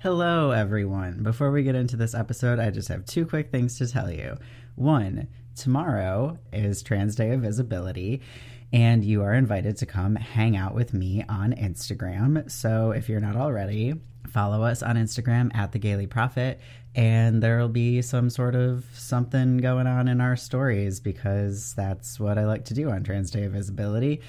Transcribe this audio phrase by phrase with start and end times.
[0.00, 1.24] Hello, everyone.
[1.24, 4.36] Before we get into this episode, I just have two quick things to tell you.
[4.76, 8.20] One, tomorrow is Trans Day of Visibility,
[8.72, 12.48] and you are invited to come hang out with me on Instagram.
[12.48, 13.94] So if you're not already,
[14.28, 16.60] follow us on Instagram at the Gayly Prophet,
[16.94, 22.20] and there will be some sort of something going on in our stories because that's
[22.20, 24.20] what I like to do on Trans Day of Visibility.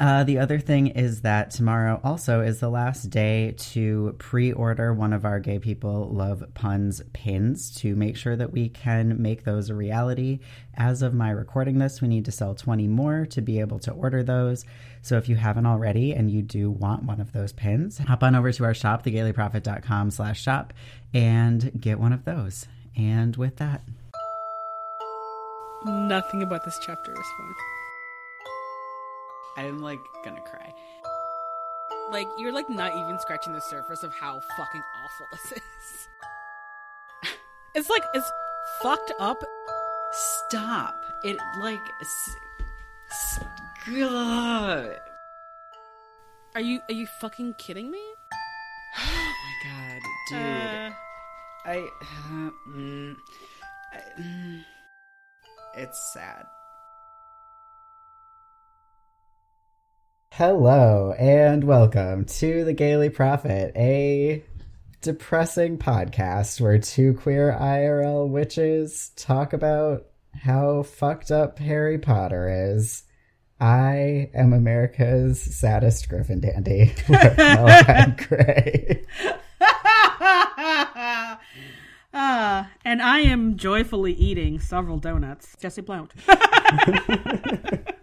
[0.00, 4.92] Uh, the other thing is that tomorrow also is the last day to pre order
[4.92, 9.44] one of our Gay People Love Puns pins to make sure that we can make
[9.44, 10.40] those a reality.
[10.74, 13.92] As of my recording this, we need to sell 20 more to be able to
[13.92, 14.64] order those.
[15.02, 18.34] So if you haven't already and you do want one of those pins, hop on
[18.34, 20.72] over to our shop, thegaylyprophet.com slash shop,
[21.14, 22.66] and get one of those.
[22.96, 23.82] And with that,
[25.84, 27.54] Nothing about this chapter is fun.
[29.56, 30.72] I'm like gonna cry.
[32.10, 36.08] Like you're like not even scratching the surface of how fucking awful this is.
[37.74, 38.30] It's like it's
[38.82, 39.42] fucked up.
[40.12, 40.94] Stop.
[41.24, 41.80] It like.
[42.00, 42.36] S-
[43.10, 43.40] s-
[43.90, 44.98] God.
[46.54, 48.02] Are you are you fucking kidding me?
[48.98, 49.32] Oh
[49.64, 50.38] my god, dude.
[50.38, 50.90] Uh,
[51.64, 53.16] I, uh, mm,
[53.92, 54.64] I- mm,
[55.74, 56.44] it's sad.
[60.36, 64.42] Hello and welcome to the Gayly Prophet, a
[65.02, 73.02] depressing podcast where two queer IRL witches talk about how fucked up Harry Potter is.
[73.60, 76.94] I am America's saddest Griffin dandy,
[78.26, 79.04] Gray.
[82.14, 85.58] Ah, and I am joyfully eating several donuts.
[85.60, 86.14] Jesse Blount.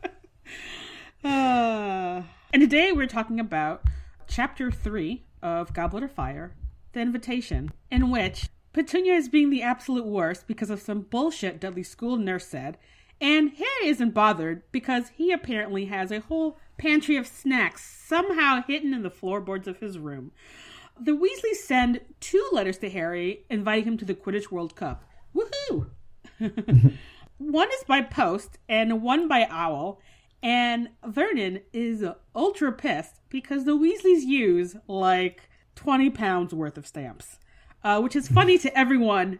[1.23, 3.83] And today we're talking about
[4.27, 6.55] chapter three of Goblet of Fire,
[6.93, 11.83] The Invitation, in which Petunia is being the absolute worst because of some bullshit Dudley
[11.83, 12.77] school nurse said,
[13.19, 18.93] and Harry isn't bothered because he apparently has a whole pantry of snacks somehow hidden
[18.93, 20.31] in the floorboards of his room.
[20.99, 25.03] The Weasleys send two letters to Harry inviting him to the Quidditch World Cup.
[25.35, 25.89] Woohoo!
[27.37, 29.99] one is by post and one by owl,
[30.41, 32.03] and Vernon is
[32.35, 37.39] ultra pissed because the Weasleys use like 20 pounds worth of stamps,
[37.83, 39.39] uh, which is funny to everyone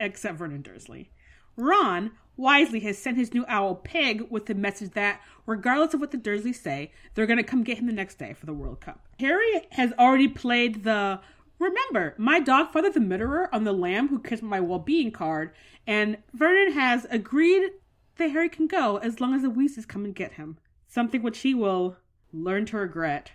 [0.00, 1.10] except Vernon Dursley.
[1.56, 6.12] Ron wisely has sent his new owl Pig with the message that, regardless of what
[6.12, 8.80] the Dursleys say, they're going to come get him the next day for the World
[8.80, 9.00] Cup.
[9.18, 11.20] Harry has already played the
[11.58, 15.50] Remember, my dog father the Mitterer on the lamb who kissed my well-being card,
[15.88, 17.72] and Vernon has agreed
[18.18, 20.58] that Harry can go as long as the Weasleys come and get him.
[20.88, 21.96] Something which he will
[22.32, 23.32] learn to regret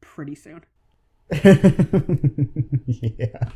[0.00, 0.64] pretty soon.
[2.86, 3.48] yeah.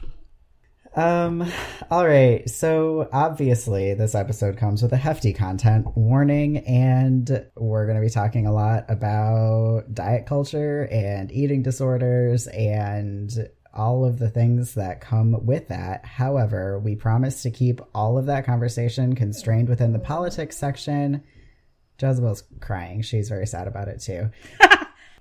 [0.95, 1.49] Um,
[1.91, 2.49] all right.
[2.49, 8.11] So obviously, this episode comes with a hefty content warning, and we're going to be
[8.11, 13.31] talking a lot about diet culture and eating disorders and
[13.79, 16.05] all of the things that come with that.
[16.05, 21.23] However, we promise to keep all of that conversation constrained within the politics section.
[22.01, 23.03] Jezebel's crying.
[23.03, 24.31] She's very sad about it too.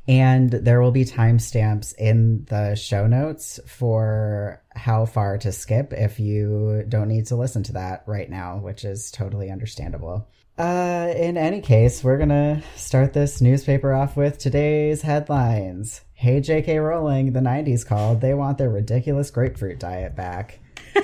[0.08, 6.20] And there will be timestamps in the show notes for how far to skip if
[6.20, 10.30] you don't need to listen to that right now, which is totally understandable.
[10.58, 16.02] Uh, in any case, we're gonna start this newspaper off with today's headlines.
[16.20, 16.80] Hey, J.K.
[16.80, 18.22] Rowling, the 90s called.
[18.22, 20.58] They want their ridiculous grapefruit diet back.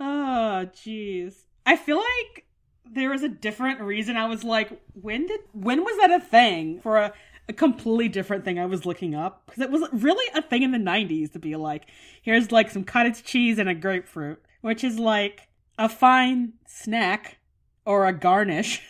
[0.00, 1.42] oh, jeez.
[1.66, 2.46] I feel like
[2.90, 4.16] there was a different reason.
[4.16, 7.12] I was like, when did when was that a thing for a,
[7.50, 9.42] a completely different thing I was looking up?
[9.44, 11.84] Because it was really a thing in the '90s to be like,
[12.22, 17.36] here's like some cottage cheese and a grapefruit, which is like a fine snack
[17.84, 18.80] or a garnish.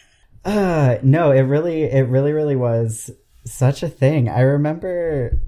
[0.45, 3.13] Uh, no, it really, it really, really was
[3.45, 4.29] such a thing.
[4.29, 5.41] I remember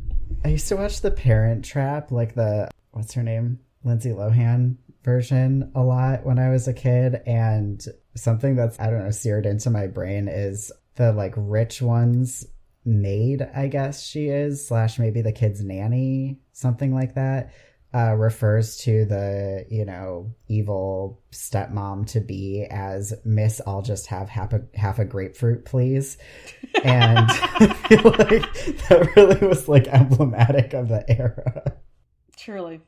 [0.44, 5.70] I used to watch The Parent Trap, like the what's her name, Lindsay Lohan version
[5.74, 7.84] a lot when I was a kid, and
[8.16, 12.46] something that's I don't know seared into my brain is the like rich ones
[12.84, 17.52] maid, I guess she is, slash maybe the kid's nanny, something like that.
[17.94, 23.60] Uh, refers to the you know evil stepmom to be as Miss.
[23.64, 26.18] I'll just have half a half a grapefruit, please.
[26.82, 28.52] And I feel like
[28.88, 31.76] that really was like emblematic of the era.
[32.36, 32.80] Truly.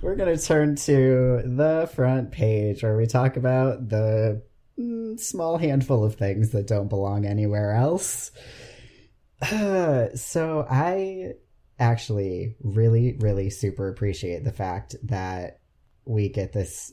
[0.00, 4.42] We're going to turn to the front page where we talk about the
[4.78, 8.30] mm, small handful of things that don't belong anywhere else.
[9.42, 11.34] Uh, so I
[11.78, 15.60] actually really, really super appreciate the fact that
[16.04, 16.92] we get this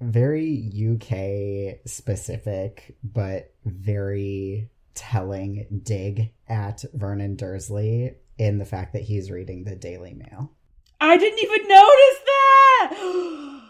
[0.00, 9.30] very UK specific, but very telling dig at Vernon Dursley in the fact that he's
[9.30, 10.50] reading the Daily Mail.
[11.00, 13.60] I didn't even notice that.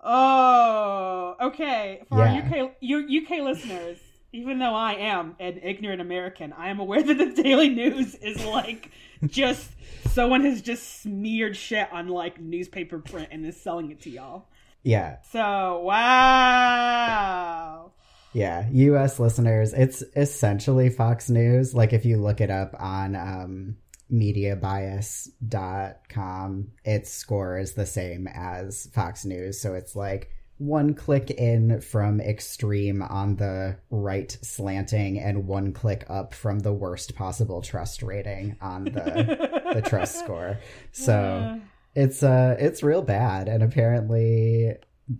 [0.04, 2.02] oh, okay.
[2.08, 2.42] For Yeah.
[2.52, 3.98] our UK U- UK listeners,
[4.32, 8.44] even though I am an ignorant American, I am aware that the Daily News is
[8.44, 8.90] like
[9.26, 9.70] just
[10.08, 14.46] someone has just smeared shit on like newspaper print and is selling it to y'all.
[14.82, 17.92] Yeah, So wow.
[18.32, 18.66] yeah.
[18.70, 21.74] US listeners, it's essentially Fox News.
[21.74, 23.76] Like if you look it up on um
[24.12, 29.60] mediabias.com, its score is the same as Fox News.
[29.60, 30.30] So it's like
[30.60, 36.72] one click in from extreme on the right slanting and one click up from the
[36.72, 40.58] worst possible trust rating on the the trust score.
[40.92, 41.58] So Uh,
[41.94, 44.74] it's uh it's real bad and apparently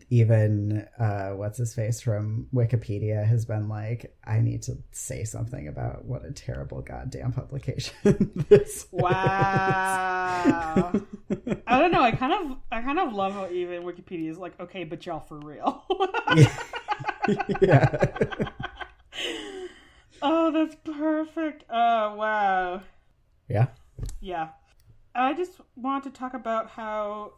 [0.09, 5.69] even uh what's his face from Wikipedia has been like I need to say something
[5.69, 7.95] about what a terrible goddamn publication
[8.49, 10.93] this Wow.
[11.67, 12.03] I don't know.
[12.03, 15.21] I kind of, I kind of love how even Wikipedia is like, okay, but y'all
[15.21, 15.85] for real.
[16.37, 16.59] is.
[17.63, 18.07] yeah.
[20.23, 21.65] oh, that's perfect.
[21.71, 22.83] Oh, wow.
[23.49, 23.69] Yeah.
[24.21, 24.49] Yeah.
[25.15, 27.35] I just want to talk about how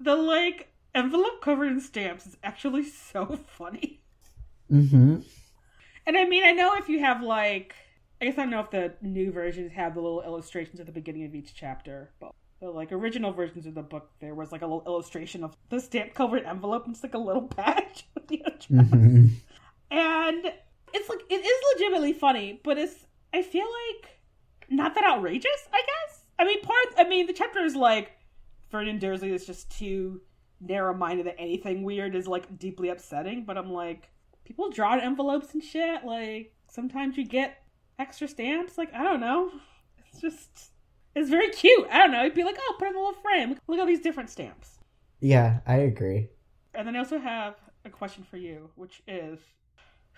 [0.00, 4.00] the like envelope covered in stamps is actually so funny.
[4.70, 5.24] Mhm.
[6.06, 7.74] And I mean, I know if you have like,
[8.20, 10.92] I guess I don't know if the new versions have the little illustrations at the
[10.92, 14.62] beginning of each chapter, but the like original versions of the book, there was like
[14.62, 18.28] a little illustration of the stamp covered envelope, and it's like a little patch with
[18.28, 18.68] the address.
[18.70, 19.30] Mhm.
[19.90, 20.52] And
[20.92, 24.10] it's like it is legitimately funny, but it's I feel like
[24.70, 25.68] not that outrageous.
[25.72, 26.20] I guess.
[26.38, 26.86] I mean, part.
[26.98, 28.12] I mean, the chapter is like
[28.70, 30.20] Vernon Dursley is just too
[30.66, 33.44] narrow-minded that anything weird is like deeply upsetting.
[33.44, 34.08] But I'm like,
[34.44, 36.04] people draw envelopes and shit.
[36.04, 37.62] Like sometimes you get
[37.98, 38.78] extra stamps.
[38.78, 39.50] Like I don't know.
[40.08, 40.70] It's just
[41.14, 41.86] it's very cute.
[41.90, 42.20] I don't know.
[42.20, 43.50] It'd be like, oh, put in a little frame.
[43.50, 44.78] Look, look at all these different stamps.
[45.20, 46.28] Yeah, I agree.
[46.74, 49.38] And then I also have a question for you, which is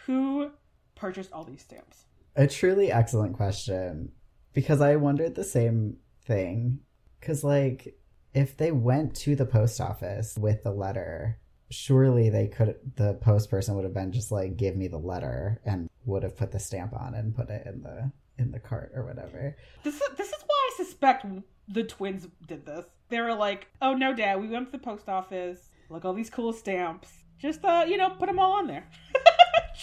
[0.07, 0.51] who
[0.95, 2.07] purchased all these stamps?
[2.35, 4.13] A truly excellent question
[4.53, 6.81] because I wondered the same thing.
[7.21, 7.99] Because, like,
[8.37, 11.39] if they went to the post office with the letter,
[11.71, 15.59] surely they could, the post person would have been just like, give me the letter
[15.65, 18.93] and would have put the stamp on and put it in the in the cart
[18.95, 19.57] or whatever.
[19.83, 21.25] This is this is why I suspect
[21.69, 22.85] the twins did this.
[23.09, 25.71] They were like, "Oh no, Dad, we went to the post office.
[25.89, 27.09] Look, all these cool stamps.
[27.39, 28.87] Just uh, you know, put them all on there."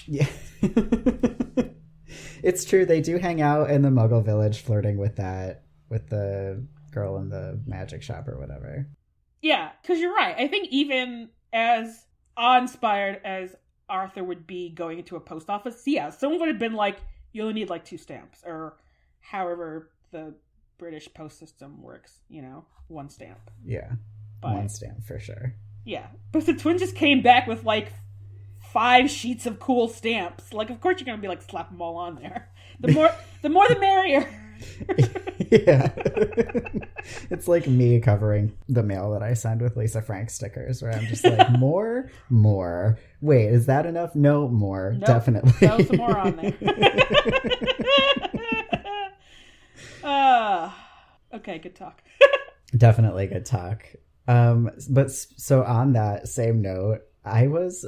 [0.08, 0.28] Yeah.
[2.44, 2.86] it's true.
[2.86, 7.30] They do hang out in the Muggle village flirting with that, with the girl in
[7.30, 8.88] the magic shop or whatever.
[9.42, 10.36] yeah, because you're right.
[10.38, 12.06] I think even as
[12.38, 13.56] awe-inspired as
[13.90, 16.98] Arthur would be going into a post office, yeah, someone would have been like,
[17.32, 18.78] "You only need like two stamps," or
[19.20, 20.34] however the
[20.78, 22.20] British post system works.
[22.30, 23.52] You know, one stamp.
[23.66, 23.92] Yeah.
[24.42, 25.54] But One stamp for sure.
[25.86, 27.92] Yeah, but the twins just came back with like
[28.72, 30.54] five sheets of cool stamps.
[30.54, 32.50] Like, of course you're gonna be like slap them all on there.
[32.80, 33.12] The more,
[33.42, 34.28] the more, the merrier.
[35.52, 35.92] yeah.
[37.30, 41.06] it's like me covering the mail that I send with Lisa Frank stickers where I'm
[41.06, 43.00] just like, more, more.
[43.22, 44.16] Wait, is that enough?
[44.16, 44.94] No, more.
[44.94, 45.08] Nope.
[45.08, 45.52] Definitely.
[45.52, 46.54] Throw some more on there.
[50.04, 50.72] uh,
[51.34, 52.02] okay, good talk.
[52.76, 53.86] Definitely good talk.
[54.28, 57.86] Um, but so on that same note, I was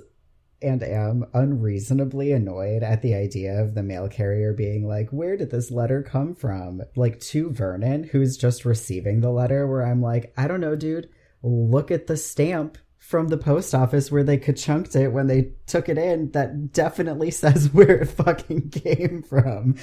[0.65, 5.51] and am unreasonably annoyed at the idea of the mail carrier being like, where did
[5.51, 6.81] this letter come from?
[6.95, 11.09] Like to Vernon, who's just receiving the letter, where I'm like, I don't know, dude,
[11.43, 15.89] look at the stamp from the post office where they chunked it when they took
[15.89, 19.75] it in that definitely says where it fucking came from.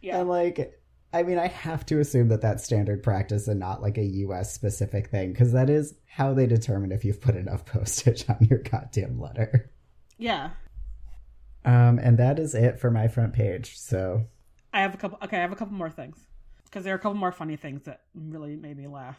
[0.00, 0.80] Yeah, And like,
[1.12, 4.54] I mean, I have to assume that that's standard practice and not like a US
[4.54, 8.60] specific thing because that is how they determine if you've put enough postage on your
[8.60, 9.70] goddamn letter.
[10.20, 10.50] Yeah.
[11.64, 13.78] Um, and that is it for my front page.
[13.78, 14.26] So,
[14.72, 15.18] I have a couple.
[15.22, 16.16] Okay, I have a couple more things
[16.64, 19.18] because there are a couple more funny things that really made me laugh.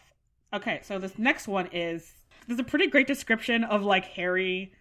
[0.53, 2.13] Okay, so this next one is
[2.47, 4.73] there's a pretty great description of like Harry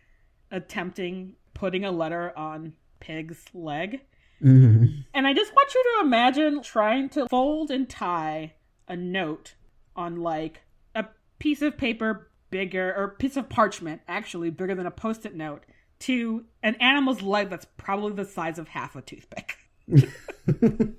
[0.50, 4.00] attempting putting a letter on Pig's leg.
[4.42, 5.04] mhm.
[5.12, 8.54] And I just want you to imagine trying to fold and tie
[8.88, 9.54] a note
[9.94, 10.62] on like
[10.94, 11.06] a
[11.38, 15.64] piece of paper bigger or piece of parchment actually bigger than a post-it note
[16.00, 19.56] to an animal's leg that's probably the size of half a toothpick.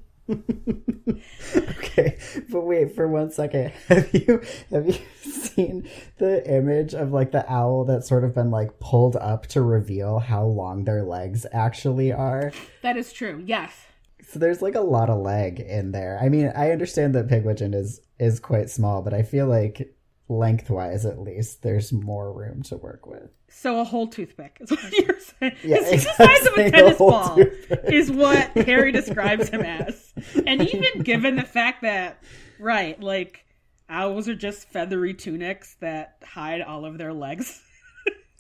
[1.56, 2.18] okay,
[2.50, 3.72] but wait for one second.
[3.88, 4.42] Have you
[4.72, 9.16] have you seen the image of like the owl that's sort of been like pulled
[9.18, 12.52] up to reveal how long their legs actually are?
[12.82, 13.44] That is true.
[13.46, 13.86] Yes.
[14.28, 16.20] So there's like a lot of leg in there.
[16.22, 19.96] I mean, I understand that Pigwidgeon is is quite small, but I feel like
[20.32, 23.30] lengthwise at least there's more room to work with.
[23.50, 25.58] So a whole toothpick is what you're saying.
[25.64, 27.80] Yeah, It's the size of a tennis a ball toothpick.
[27.92, 30.14] is what Harry describes him as.
[30.48, 32.24] And even given the fact that,
[32.60, 33.46] right, like
[33.90, 37.62] owls are just feathery tunics that hide all of their legs.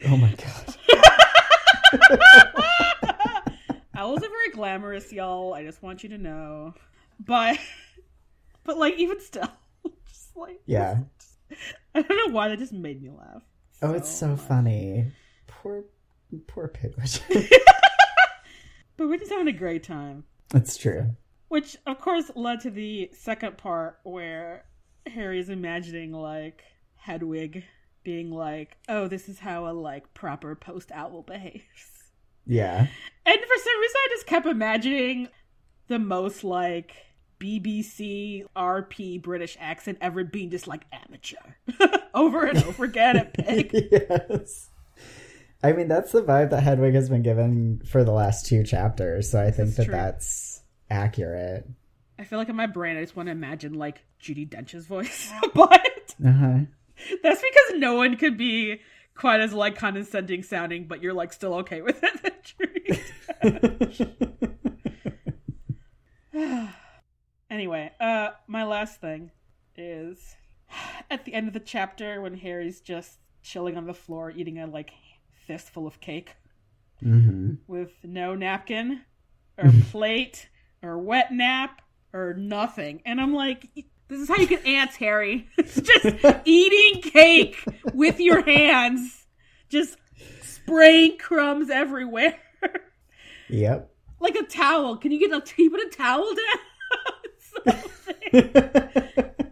[0.07, 0.75] Oh my god.
[3.95, 5.53] owls are very glamorous, y'all.
[5.53, 6.73] I just want you to know.
[7.19, 7.59] But,
[8.63, 9.51] but like even still,
[10.07, 10.99] just like Yeah.
[11.95, 13.43] I don't know why that just made me laugh.
[13.81, 14.39] Oh, it's so much.
[14.39, 15.07] funny.
[15.47, 15.83] Poor
[16.47, 17.49] poor Pigwidgeon.
[18.97, 20.25] But we're just having a great time.
[20.49, 21.15] That's true.
[21.47, 24.65] Which, of course, led to the second part where
[25.07, 26.61] Harry's imagining, like,
[26.97, 27.63] Hedwig
[28.03, 31.63] being like, oh, this is how a, like, proper post owl behaves.
[32.45, 32.79] Yeah.
[33.25, 35.29] And for some reason, I just kept imagining
[35.87, 36.93] the most, like,
[37.41, 41.37] BBC RP British accent ever being just, like, amateur.
[42.13, 43.71] over and over again at Pig.
[43.91, 44.69] yes.
[45.63, 49.29] I mean, that's the vibe that Hedwig has been given for the last two chapters,
[49.29, 49.93] so I think That's that true.
[49.93, 51.67] that's accurate.
[52.19, 55.31] I feel like in my brain, I just want to imagine, like, Judi Dench's voice.
[55.53, 56.59] but Uh huh.
[57.23, 58.79] That's because no one could be
[59.15, 62.53] quite as like condescending sounding, but you're like still okay with it.
[67.51, 69.31] anyway, uh my last thing
[69.77, 70.35] is
[71.11, 74.67] at the end of the chapter when Harry's just chilling on the floor eating a
[74.67, 74.91] like
[75.47, 76.35] fistful of cake
[77.01, 79.01] hmm with no napkin
[79.57, 80.49] or plate
[80.83, 81.81] or wet nap
[82.13, 83.01] or nothing.
[83.05, 83.69] And I'm like,
[84.07, 85.49] this is how you get ants, Harry.
[85.57, 86.07] It's just
[86.45, 87.57] eating cake
[87.93, 89.27] with your hands,
[89.69, 89.97] just
[90.43, 92.39] spraying crumbs everywhere.
[93.49, 93.91] Yep.
[94.19, 94.97] like a towel.
[94.97, 96.59] Can you get a, can you put a towel down?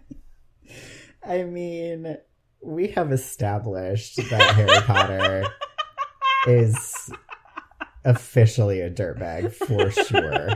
[1.23, 2.17] I mean,
[2.61, 5.45] we have established that Harry Potter
[6.47, 7.11] is
[8.05, 10.49] officially a dirtbag for sure.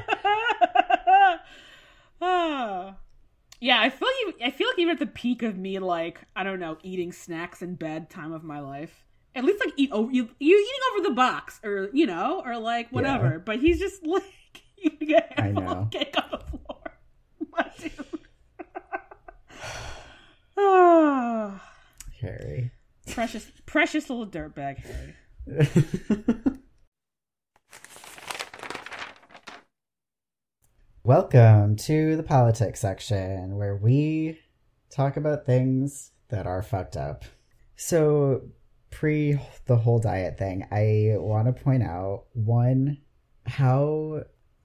[2.22, 2.96] Ah.
[3.62, 4.34] yeah, I feel you.
[4.44, 7.62] I feel like even at the peak of me, like I don't know, eating snacks
[7.62, 9.06] in bed time of my life.
[9.36, 10.30] At least like eat over you.
[10.40, 13.32] You eating over the box, or you know, or like whatever.
[13.32, 13.38] Yeah.
[13.40, 14.24] But he's just like
[14.78, 15.88] eating a I know.
[15.92, 16.98] cake on the floor.
[17.52, 17.92] My dude.
[20.66, 21.62] Ah,
[22.22, 22.72] Harry.
[23.12, 25.14] precious, precious little dirtbag Harry.
[31.04, 34.40] Welcome to the politics section where we
[34.90, 37.26] talk about things that are fucked up.
[37.76, 38.44] So,
[38.90, 43.00] pre the whole diet thing, I want to point out one,
[43.46, 44.22] how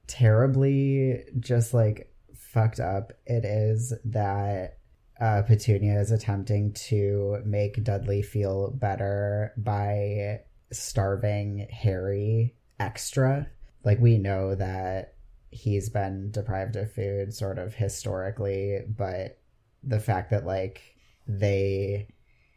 [0.07, 4.77] terribly just like fucked up it is that
[5.20, 13.48] uh, Petunia is attempting to make Dudley feel better by starving Harry extra.
[13.84, 15.14] Like, we know that
[15.50, 19.38] he's been deprived of food sort of historically, but
[19.82, 20.82] the fact that, like,
[21.26, 22.08] they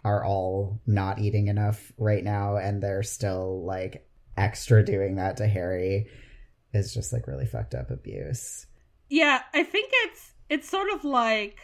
[0.03, 5.47] are all not eating enough right now and they're still, like, extra doing that to
[5.47, 6.07] Harry
[6.73, 8.65] is just, like, really fucked up abuse.
[9.09, 11.59] Yeah, I think it's it's sort of like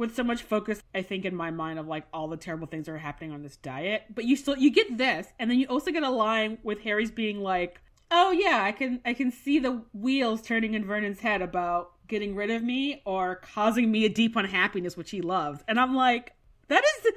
[0.00, 2.86] with so much focus, I think in my mind of like all the terrible things
[2.86, 5.66] that are happening on this diet, but you still you get this, and then you
[5.66, 9.58] also get a line with Harry's being like, "Oh yeah, I can I can see
[9.58, 14.08] the wheels turning in Vernon's head about getting rid of me or causing me a
[14.08, 16.32] deep unhappiness, which he loves," and I'm like,
[16.68, 17.12] that is,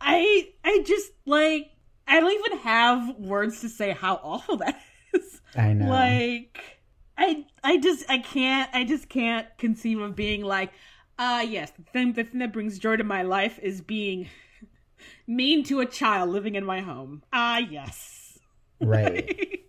[0.00, 1.70] I I just like
[2.06, 4.78] I don't even have words to say how awful that
[5.14, 5.40] is.
[5.56, 5.88] I know.
[5.88, 6.82] Like
[7.16, 10.72] I I just I can't I just can't conceive of being like
[11.18, 14.28] uh yes, the thing the thing that brings joy to my life is being
[15.26, 17.22] mean to a child living in my home.
[17.32, 18.38] Ah yes.
[18.80, 19.64] right.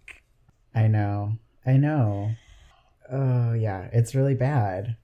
[0.75, 1.37] I know.
[1.65, 2.31] I know.
[3.11, 3.89] Oh, yeah.
[3.91, 4.97] It's really bad.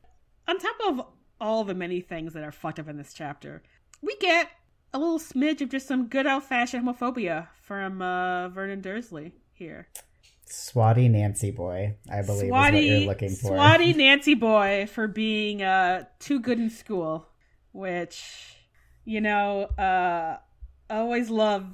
[0.48, 1.06] On top of
[1.40, 3.64] all the many things that are fucked up in this chapter,
[4.02, 4.50] we get
[4.94, 9.88] a little smidge of just some good old fashioned homophobia from uh, Vernon Dursley here.
[10.50, 13.52] Swatty Nancy boy, I believe is what you're looking for.
[13.52, 17.28] Swatty Nancy boy for being uh, too good in school,
[17.72, 18.56] which,
[19.06, 20.38] you know, uh,
[20.90, 21.66] I always love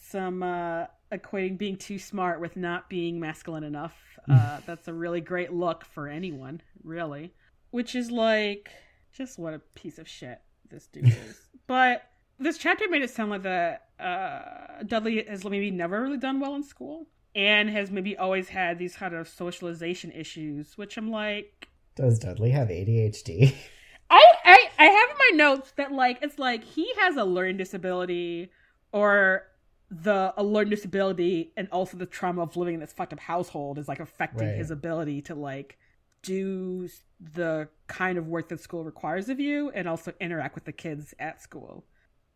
[0.00, 3.96] some uh, equating being too smart with not being masculine enough.
[4.28, 7.32] Uh, that's a really great look for anyone, really.
[7.70, 8.70] which is like
[9.12, 11.40] just what a piece of shit this dude is.
[11.66, 12.02] But
[12.38, 16.54] this chapter made it sound like that uh, Dudley has maybe never really done well
[16.54, 17.06] in school
[17.38, 22.50] and has maybe always had these kind of socialization issues, which I'm like, Does Dudley
[22.50, 23.54] have ADHD?
[24.10, 27.58] I, I I have in my notes that like it's like he has a learning
[27.58, 28.50] disability
[28.92, 29.44] or
[29.90, 33.78] the a learning disability and also the trauma of living in this fucked up household
[33.78, 34.56] is like affecting Right.
[34.56, 35.78] his ability to like
[36.22, 36.88] do
[37.20, 41.14] the kind of work that school requires of you and also interact with the kids
[41.18, 41.84] at school.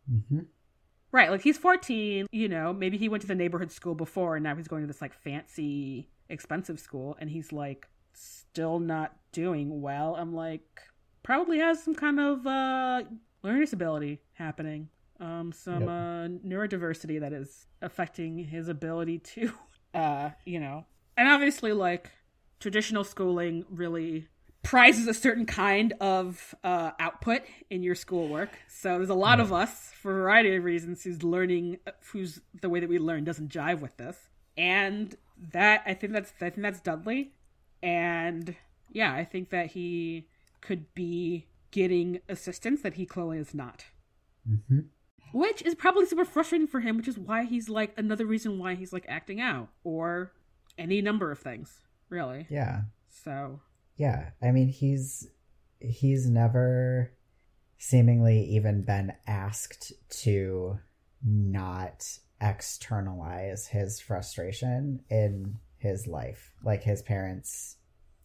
[0.07, 0.39] hmm
[1.13, 4.43] Right, like he's 14, you know, maybe he went to the neighborhood school before and
[4.43, 9.79] now he's going to this like fancy expensive school and he's like still not doing
[9.81, 10.15] well.
[10.15, 10.81] I'm like
[11.21, 13.03] probably has some kind of uh
[13.43, 14.89] learning disability happening.
[15.19, 15.89] Um some Yep.
[15.89, 19.51] uh neurodiversity that is affecting his ability to
[19.93, 20.85] uh, you know.
[21.15, 22.09] And obviously like
[22.59, 24.27] traditional schooling really
[24.63, 28.49] prizes a certain kind of uh, output in your schoolwork.
[28.67, 31.77] So there's a lot of us, for a variety of reasons, who's learning,
[32.11, 34.17] who's the way that we learn doesn't jive with this,
[34.57, 35.15] and
[35.51, 37.33] that I think that's I think that's Dudley,
[37.81, 38.55] and
[38.91, 40.27] yeah, I think that he
[40.61, 43.85] could be getting assistance that he clearly is not.
[44.47, 44.79] hmm
[45.33, 48.75] Which is probably super frustrating for him, which is why he's like another reason why
[48.75, 50.31] he's like acting out or
[50.77, 51.79] any number of things,
[52.09, 52.47] really.
[52.49, 52.83] Yeah.
[53.09, 53.59] So
[53.95, 54.29] Yeah.
[54.41, 55.27] I mean, he's
[55.79, 57.13] he's never
[57.77, 59.91] seemingly even been asked
[60.23, 60.79] to
[61.25, 62.05] not
[62.41, 66.53] externalize his frustration in his life.
[66.63, 67.77] Like his parents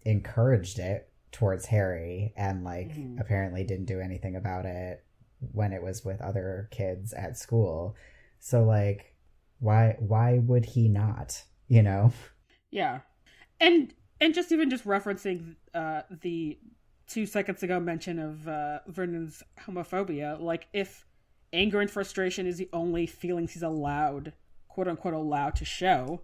[0.02, 3.20] encouraged it towards Harry and like Mhm.
[3.20, 5.04] apparently didn't do anything about it
[5.52, 7.96] when it was with other kids at school.
[8.38, 9.14] So like
[9.58, 12.12] why why would he not, you know?
[12.70, 13.00] Yeah,
[13.60, 16.58] and and just even just referencing uh, the
[17.06, 21.06] two seconds ago mention of uh, Vernon's homophobia, like if
[21.52, 24.32] anger and frustration is the only feelings he's allowed,
[24.68, 26.20] quote unquote, allowed to show,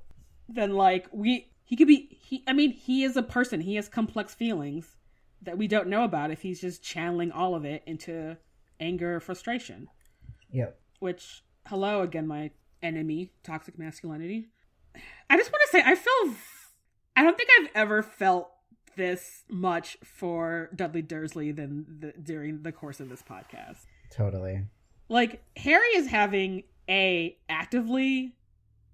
[0.49, 2.45] then like we he could be he.
[2.47, 3.61] I mean, he is a person.
[3.61, 4.97] He has complex feelings
[5.43, 8.37] that we don't know about if he's just channeling all of it into
[8.81, 9.89] anger or frustration.
[10.51, 10.79] Yep.
[11.01, 12.51] Which hello again, my
[12.83, 14.49] enemy, toxic masculinity.
[15.29, 16.35] I just want to say, I feel.
[17.17, 18.51] I don't think I've ever felt
[18.97, 23.79] this much for Dudley Dursley than the, during the course of this podcast.
[24.11, 24.63] Totally.
[25.09, 28.35] Like Harry is having a actively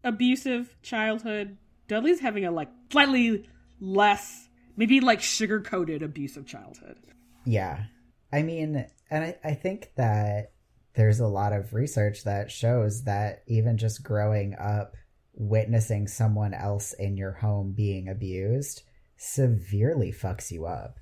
[0.05, 1.57] abusive childhood.
[1.89, 3.49] Dudley's having a like slightly
[3.81, 6.99] less, maybe like sugar coated abusive childhood.
[7.45, 7.85] Yeah.
[8.33, 10.53] I mean, and I, I think that
[10.95, 14.95] there's a lot of research that shows that even just growing up
[15.41, 18.83] witnessing someone else in your home being abused
[19.17, 20.99] severely fucks you up.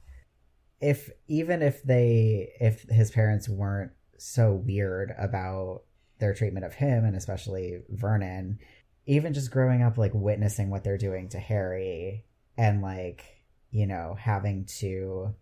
[0.81, 5.83] If even if they if his parents weren't so weird about
[6.21, 8.61] their treatment of him and especially Vernon,
[9.07, 12.25] even just growing up like witnessing what they're doing to Harry
[12.57, 13.25] and like,
[13.73, 15.35] you know, having to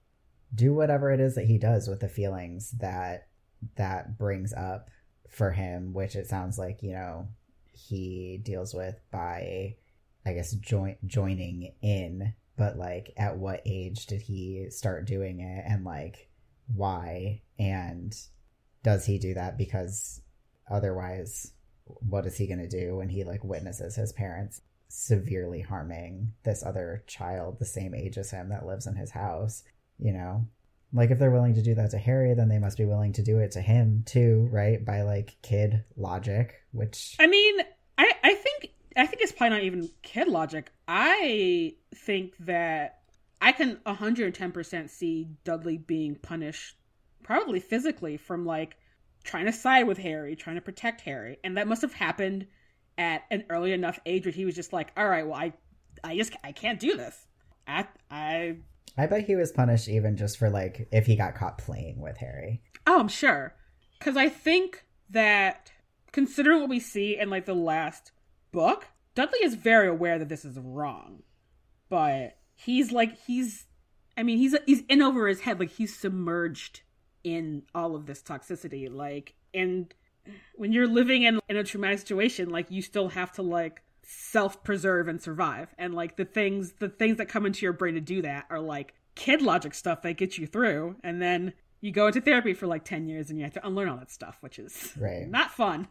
[0.54, 3.28] do whatever it is that he does with the feelings that
[3.76, 4.88] that brings up
[5.28, 7.26] for him which it sounds like you know
[7.76, 9.76] he deals with by
[10.24, 12.34] i guess join joining in.
[12.56, 16.30] But like at what age did he start doing it and like
[16.74, 17.42] why?
[17.58, 18.16] And
[18.82, 20.22] does he do that because
[20.70, 21.52] otherwise
[21.84, 26.64] what is he going to do when he like witnesses his parents severely harming this
[26.64, 29.62] other child the same age as him that lives in his house
[29.98, 30.46] you know
[30.92, 33.22] like if they're willing to do that to harry then they must be willing to
[33.22, 37.60] do it to him too right by like kid logic which I mean,
[37.98, 40.70] I I think I think it's probably not even kid logic.
[40.86, 43.00] I think that
[43.40, 46.76] I can 110% see Dudley being punished
[47.22, 48.76] probably physically from like
[49.24, 52.46] trying to side with Harry, trying to protect Harry, and that must have happened
[52.98, 55.52] at an early enough age where he was just like, "All right, well, I
[56.04, 57.26] I just I can't do this."
[57.66, 58.56] I I
[58.96, 62.16] i bet he was punished even just for like if he got caught playing with
[62.16, 63.54] harry Oh, I'm sure.
[63.98, 65.72] Because I think that,
[66.12, 68.12] considering what we see in like the last
[68.52, 71.22] book, Dudley is very aware that this is wrong.
[71.88, 73.66] But he's like, he's,
[74.16, 75.58] I mean, he's he's in over his head.
[75.58, 76.82] Like he's submerged
[77.24, 78.92] in all of this toxicity.
[78.92, 79.92] Like, and
[80.54, 84.62] when you're living in in a traumatic situation, like you still have to like self
[84.62, 85.74] preserve and survive.
[85.78, 88.60] And like the things the things that come into your brain to do that are
[88.60, 90.96] like kid logic stuff that gets you through.
[91.02, 93.88] And then you go into therapy for like 10 years and you have to unlearn
[93.88, 95.28] all that stuff, which is Right.
[95.28, 95.88] not fun.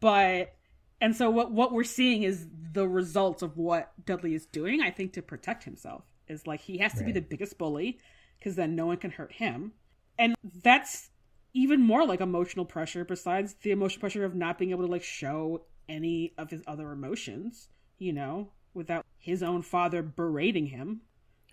[0.00, 0.54] But
[1.00, 4.90] and so what what we're seeing is the results of what Dudley is doing, I
[4.90, 6.04] think, to protect himself.
[6.28, 7.98] Is like he has to be the biggest bully.
[8.38, 9.72] because then no one can hurt him.
[10.18, 11.10] And that's
[11.54, 15.02] even more like emotional pressure besides the emotional pressure of not being able to like
[15.02, 17.68] show any of his other emotions,
[17.98, 21.02] you know, without his own father berating him.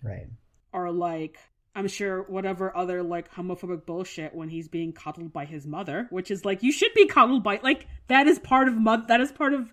[0.02, 0.26] Right.
[0.72, 1.38] Or like
[1.74, 6.30] I'm sure whatever other like homophobic bullshit when he's being coddled by his mother, which
[6.30, 9.30] is like you should be coddled by like that is part of mother that is
[9.32, 9.72] part of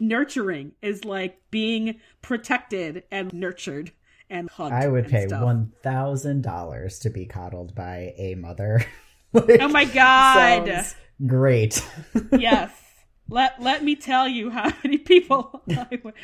[0.00, 3.92] nurturing is like being protected and nurtured
[4.28, 4.74] and hugged.
[4.74, 5.42] I would pay stuff.
[5.42, 8.84] one thousand dollars to be coddled by a mother.
[9.30, 10.86] Like, Oh my god!
[11.26, 11.86] great.
[12.32, 12.72] yes.
[13.30, 16.14] Let let me tell you how many people I would,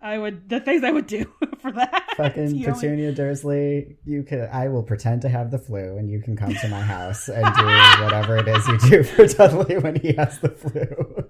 [0.00, 1.24] I would the things I would do
[1.60, 2.14] for that.
[2.16, 4.48] Fucking You know, Petunia Dursley, you could.
[4.52, 7.44] I will pretend to have the flu, and you can come to my house and
[7.54, 11.26] do whatever it is you do for Dudley when he has the flu.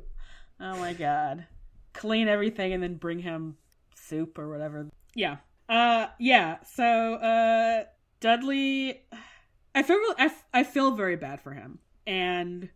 [0.61, 1.47] Oh my god.
[1.93, 3.57] Clean everything and then bring him
[3.95, 4.89] soup or whatever.
[5.15, 5.37] Yeah.
[5.69, 6.59] Uh yeah.
[6.65, 7.85] So uh
[8.21, 9.03] Dudley
[9.75, 11.79] I feel I, I feel very bad for him.
[12.07, 12.69] And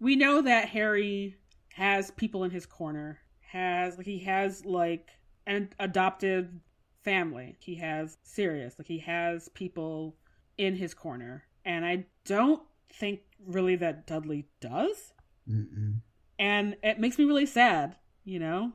[0.00, 1.36] we know that Harry
[1.74, 3.18] has people in his corner.
[3.40, 5.10] Has like he has like
[5.46, 6.60] an adopted
[7.02, 7.56] family.
[7.60, 8.74] He has Sirius.
[8.78, 10.16] Like he has people
[10.58, 11.44] in his corner.
[11.64, 15.12] And I don't think really that Dudley does
[15.50, 15.96] Mm-mm.
[16.38, 18.72] and it makes me really sad you know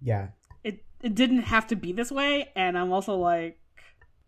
[0.00, 0.28] Yeah,
[0.62, 3.58] it it didn't have to be this way and i'm also like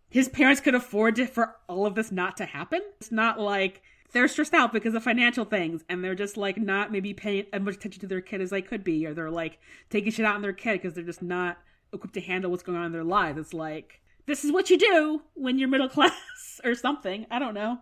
[0.09, 3.81] his parents could afford to, for all of this not to happen it's not like
[4.11, 7.61] they're stressed out because of financial things and they're just like not maybe paying as
[7.61, 10.35] much attention to their kid as they could be or they're like taking shit out
[10.35, 11.57] on their kid because they're just not
[11.93, 14.77] equipped to handle what's going on in their lives it's like this is what you
[14.77, 17.79] do when you're middle class or something i don't know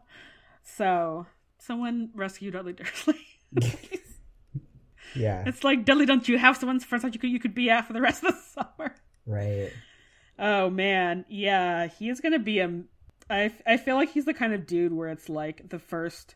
[0.64, 1.26] so
[1.60, 3.20] someone rescue dudley dursley
[5.16, 7.70] yeah, It's like, Dudley, don't you have someone's friends that you could you could be
[7.70, 8.96] at for the rest of the summer?
[9.26, 9.72] right.
[10.40, 12.82] Oh man, yeah, he is gonna be a.
[13.30, 16.36] I I feel like he's the kind of dude where it's like the first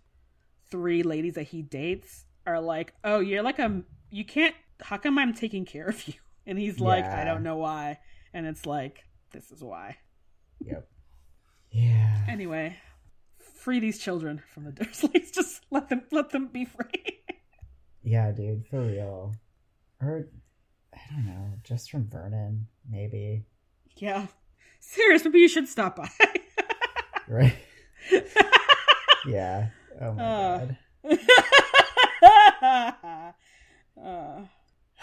[0.69, 4.55] three ladies that he dates are like, oh, you're like a you can't.
[4.81, 6.13] How come I'm taking care of you?
[6.49, 7.99] And he's like, I don't know why.
[8.33, 9.97] And it's like, this is why.
[10.61, 10.87] Yep.
[11.71, 12.23] Yeah.
[12.29, 12.77] Anyway,
[13.57, 15.31] free these children from the Dursleys.
[15.33, 17.19] Just let them let them be free.
[18.01, 19.35] Yeah, dude, for real.
[20.01, 20.29] Or
[20.93, 23.43] I don't know, just from Vernon, maybe.
[23.97, 24.27] yeah,
[24.79, 25.25] serious.
[25.25, 26.09] Maybe you should stop by.
[27.29, 27.55] Right?
[29.27, 29.69] yeah.
[29.99, 30.59] Oh my Uh.
[30.59, 30.77] god.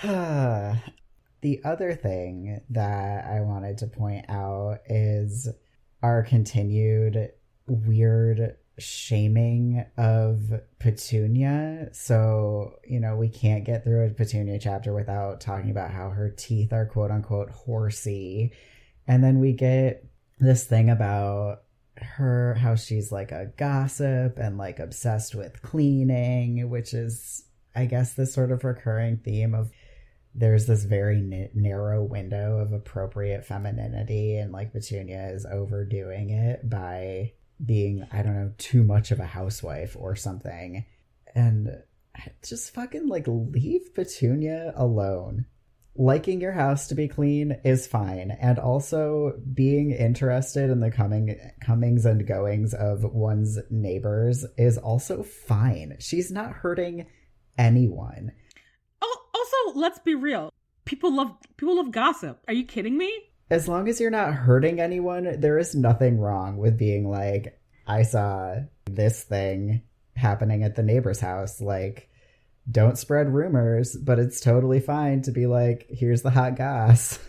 [0.02, 0.74] uh,
[1.42, 5.48] the other thing that I wanted to point out is
[6.02, 7.30] our continued
[7.66, 11.90] weird shaming of Petunia.
[11.92, 16.30] So, you know, we can't get through a Petunia chapter without talking about how her
[16.30, 18.52] teeth are quote unquote horsey.
[19.06, 20.04] And then we get
[20.40, 21.63] this thing about
[21.98, 28.14] her, how she's like a gossip and like obsessed with cleaning, which is, I guess,
[28.14, 29.70] this sort of recurring theme of
[30.34, 36.68] there's this very n- narrow window of appropriate femininity and like petunia is overdoing it
[36.68, 37.32] by
[37.64, 40.84] being i don't know too much of a housewife or something.
[41.36, 41.82] And
[42.44, 45.46] just fucking like leave petunia alone
[45.96, 51.38] liking your house to be clean is fine and also being interested in the coming
[51.60, 57.06] comings and goings of one's neighbors is also fine she's not hurting
[57.56, 58.32] anyone
[59.02, 60.50] Oh, also, let's be real.
[60.86, 62.40] People love people love gossip.
[62.48, 63.12] Are you kidding me?
[63.50, 68.02] as long as you're not hurting anyone, there is nothing wrong with being like, I
[68.02, 69.82] saw this thing
[70.16, 71.60] happening at the neighbor's house.
[71.60, 72.08] Like,
[72.70, 77.18] don't spread rumors, but it's totally fine to be like, here's the hot goss.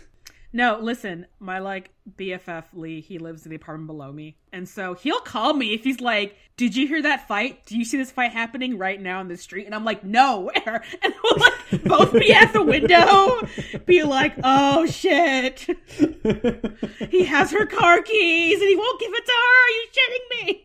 [0.56, 4.38] No, listen, my like BFF Lee, he lives in the apartment below me.
[4.54, 7.66] And so he'll call me if he's like, Did you hear that fight?
[7.66, 9.66] Do you see this fight happening right now in the street?
[9.66, 10.82] And I'm like, No, where?
[11.02, 13.46] And we'll like both be at the window,
[13.84, 15.66] be like, Oh shit.
[17.10, 19.62] He has her car keys and he won't give it to her.
[19.62, 20.64] Are you shitting me?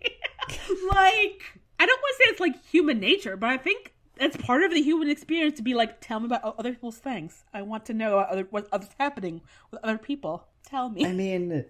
[0.89, 1.43] like,
[1.79, 3.90] I don't want to say it's like human nature, but I think
[4.21, 7.43] it's part of the human experience to be like, tell me about other people's things.
[7.53, 10.47] I want to know other, what's happening with other people.
[10.65, 11.05] Tell me.
[11.05, 11.65] I mean,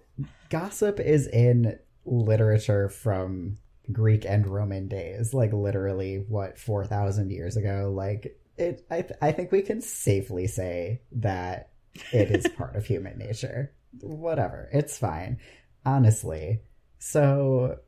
[0.50, 3.58] gossip is in literature from
[3.92, 7.92] Greek and Roman days, like literally what four thousand years ago.
[7.96, 11.72] Like it, I, th- I think we can safely say that
[12.12, 13.74] it is part of human nature.
[14.02, 15.40] Whatever, it's fine,
[15.86, 16.62] honestly.
[17.00, 17.80] So,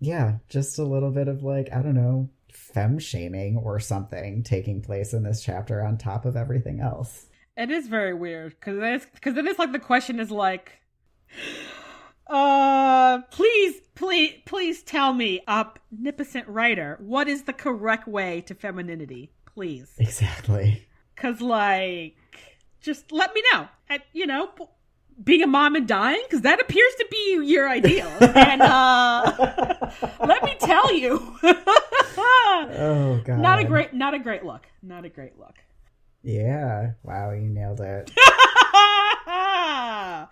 [0.00, 2.30] yeah, just a little bit of like I don't know,
[2.72, 7.26] fem shaming or something taking place in this chapter on top of everything else.
[7.56, 10.72] It is very weird because because then it's like the question is like,
[12.26, 19.30] Uh, please, please, please tell me, omnipotent writer, what is the correct way to femininity?
[19.54, 19.92] Please.
[19.98, 20.86] Exactly.
[21.16, 22.16] Cause like,
[22.80, 23.68] just let me know.
[23.88, 24.48] And, you know,
[25.22, 28.08] being a mom and dying, because that appears to be your ideal.
[28.20, 29.76] and uh,
[30.26, 33.38] let me tell you, oh god.
[33.38, 34.66] not a great, not a great look.
[34.82, 35.54] Not a great look.
[36.22, 36.92] Yeah.
[37.02, 38.10] Wow, you nailed it.
[39.26, 40.28] oh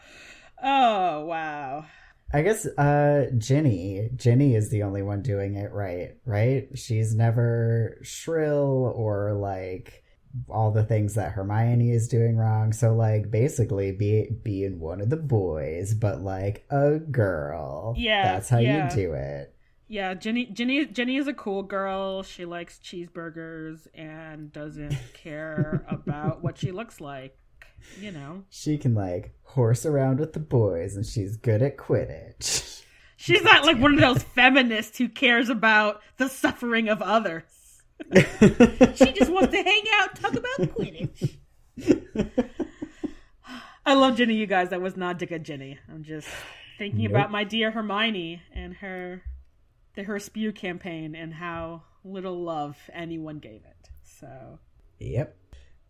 [0.62, 1.84] wow.
[2.32, 6.68] I guess uh Ginny, Ginny is the only one doing it right, right?
[6.74, 10.04] She's never shrill or like
[10.48, 12.72] all the things that Hermione is doing wrong.
[12.72, 17.94] So like basically be being one of the boys, but like a girl.
[17.96, 18.32] Yeah.
[18.32, 18.88] That's how yeah.
[18.88, 19.54] you do it.
[19.88, 22.22] Yeah, Ginny Ginny Ginny is a cool girl.
[22.22, 27.36] She likes cheeseburgers and doesn't care about what she looks like.
[28.00, 28.44] You know.
[28.50, 32.84] She can like horse around with the boys and she's good at Quidditch.
[33.16, 37.42] She's not like one of those feminists who cares about the suffering of others.
[38.12, 41.36] She just wants to hang out, talk about Quidditch.
[43.86, 44.70] I love Ginny, you guys.
[44.70, 45.78] That was not Dick at Ginny.
[45.90, 46.28] I'm just
[46.78, 47.10] thinking Nope.
[47.12, 49.22] about my dear Hermione and her
[49.94, 53.88] the her spew campaign and how little love anyone gave it.
[54.02, 54.58] So
[54.98, 55.36] Yep.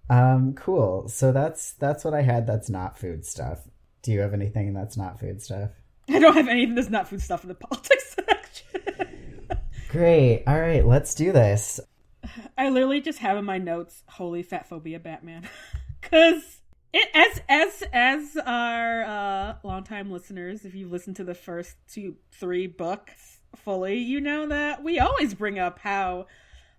[0.09, 1.09] Um, cool.
[1.09, 3.61] So that's that's what I had that's not food stuff.
[4.03, 5.71] Do you have anything that's not food stuff?
[6.09, 9.09] I don't have anything that's not food stuff in the politics section.
[9.91, 10.45] Great.
[10.47, 11.81] All right, let's do this.
[12.59, 15.49] I literally just have in my notes "Holy Fat Phobia Batman"
[16.01, 16.61] because
[16.93, 22.17] it as as as our uh, longtime listeners, if you've listened to the first two
[22.33, 26.27] three books fully, you know that we always bring up how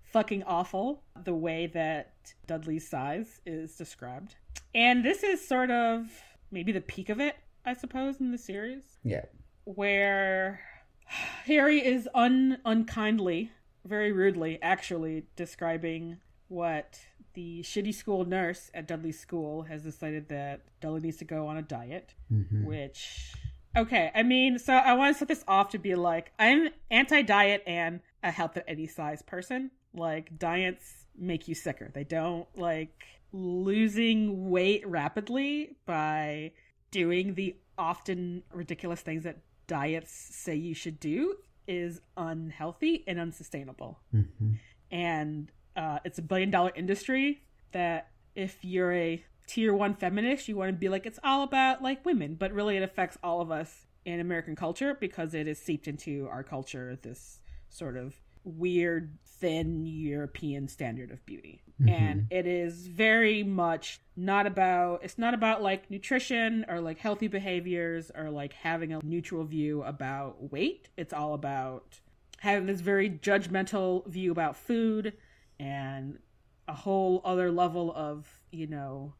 [0.03, 2.13] fucking awful the way that
[2.47, 4.35] Dudley's size is described,
[4.75, 6.07] and this is sort of
[6.51, 8.83] maybe the peak of it, I suppose, in the series.
[9.03, 9.25] Yeah.
[9.63, 10.59] where
[11.05, 13.51] Harry is un unkindly,
[13.85, 16.17] very rudely, actually describing
[16.47, 16.99] what
[17.33, 21.57] the shitty school nurse at Dudley's school has decided that Dudley needs to go on
[21.57, 22.65] a diet, Mhm.
[22.65, 23.33] which
[23.75, 27.63] okay, I mean, so I want to set this off to be like I'm anti-diet
[27.65, 29.71] and a health at any size person.
[29.93, 31.89] Like diets make you sicker.
[31.93, 36.51] They don't like losing weight rapidly by
[36.91, 43.99] doing the often ridiculous things that diets say you should do is unhealthy and unsustainable.
[44.13, 44.57] Mhm.
[44.91, 50.55] And uh, it's a billion dollar industry that if you're a tier one feminist, you
[50.55, 53.51] want to be like, it's all about like women, but really it affects all of
[53.51, 59.17] us in American culture because it is seeped into our culture, this sort of weird,
[59.25, 61.61] thin European standard of beauty.
[61.89, 67.27] And it is very much not about, it's not about like nutrition or like healthy
[67.27, 70.89] behaviors or like having a neutral view about weight.
[70.97, 71.99] It's all about
[72.39, 75.13] having this very judgmental view about food
[75.59, 76.19] and
[76.67, 79.13] a whole other level of, you know,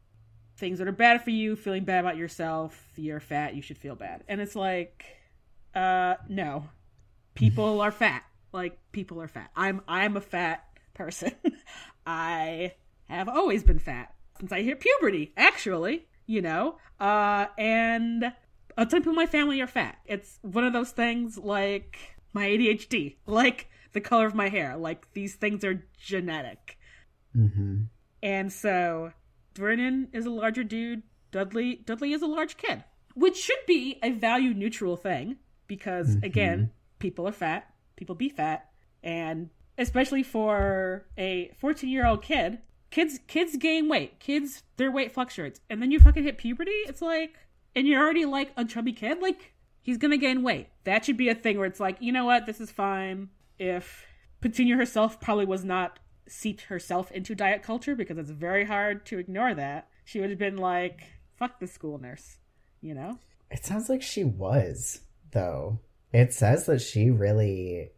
[0.56, 3.94] things that are bad for you, feeling bad about yourself, you're fat, you should feel
[3.94, 4.24] bad.
[4.28, 5.04] And it's like,
[5.74, 6.68] uh, no.
[7.34, 8.24] People are fat.
[8.52, 9.50] Like people are fat.
[9.56, 11.32] I'm I'm a fat person.
[12.06, 12.74] I
[13.08, 16.76] have always been fat since I hit puberty, actually, you know.
[17.00, 18.24] Uh and
[18.76, 19.98] a ton of people in my family are fat.
[20.06, 21.98] It's one of those things like
[22.32, 24.76] my ADHD, like the color of my hair.
[24.76, 26.78] Like these things are genetic.
[27.36, 27.88] Mhm.
[28.22, 29.12] And so
[29.54, 31.02] Vernon is a larger dude.
[31.30, 32.84] Dudley Dudley is a large kid,
[33.14, 35.36] which should be a value neutral thing
[35.66, 38.70] because again, people are fat, people be fat,
[39.02, 42.58] and especially for a 14-year-old kid,
[42.90, 44.20] kids kids gain weight.
[44.20, 45.60] Kids their weight fluctuates.
[45.70, 47.36] And then you fucking hit puberty, it's like
[47.74, 50.68] and you're already like a chubby kid, like he's to gain weight.
[50.84, 54.06] That should be a thing where it's like, you know what, this is fine if
[54.40, 59.18] Petunia herself probably was not seeped herself into diet culture because it's very hard to
[59.18, 59.88] ignore that.
[60.04, 61.02] She would have been like,
[61.36, 62.38] fuck the school nurse,
[62.80, 63.18] you know?
[63.50, 65.00] It sounds like she was,
[65.32, 65.78] though.
[66.12, 67.90] It says that she really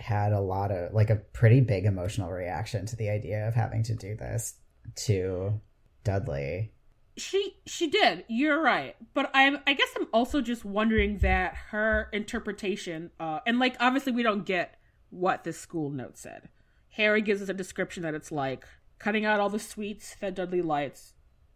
[0.00, 3.82] had a lot of, like, a pretty big emotional reaction to the idea of having
[3.84, 4.54] to do this
[4.96, 5.60] to
[6.04, 6.72] Dudley.
[7.16, 8.24] She she did.
[8.28, 8.96] You're right.
[9.14, 14.12] But I'm I guess I'm also just wondering that her interpretation uh and like obviously
[14.12, 14.78] we don't get
[15.10, 16.48] what the school note said.
[16.90, 18.64] Harry gives us a description that it's like
[18.98, 21.14] cutting out all the sweets that Dudley likes,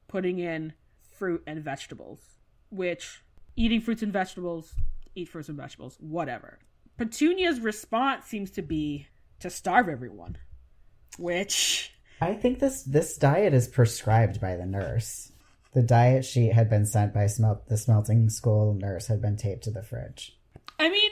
[0.09, 0.75] putting in
[1.17, 2.21] fruit and vegetables,
[2.71, 3.23] which
[3.57, 4.75] eating fruits and vegetables,
[5.15, 6.59] eat fruits and vegetables, whatever.
[6.97, 9.09] Petunia's response seems to be
[9.41, 10.37] to starve everyone,
[11.19, 15.33] which I think this this diet is prescribed by the nurse.
[15.73, 19.65] The diet sheet had been sent by smelt the smelting school nurse had been taped
[19.65, 20.39] to the fridge.
[20.79, 21.11] I mean,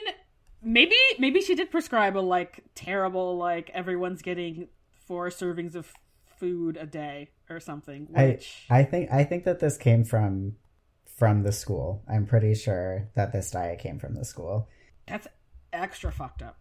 [0.61, 4.69] maybe maybe she did prescribe a like terrible like everyone's getting
[5.05, 5.91] four servings of
[6.37, 8.07] food a day or something.
[8.09, 10.55] Which I I think I think that this came from
[11.17, 12.03] from the school.
[12.09, 14.69] I'm pretty sure that this diet came from the school.
[15.05, 15.27] that's
[15.73, 16.57] extra fucked up.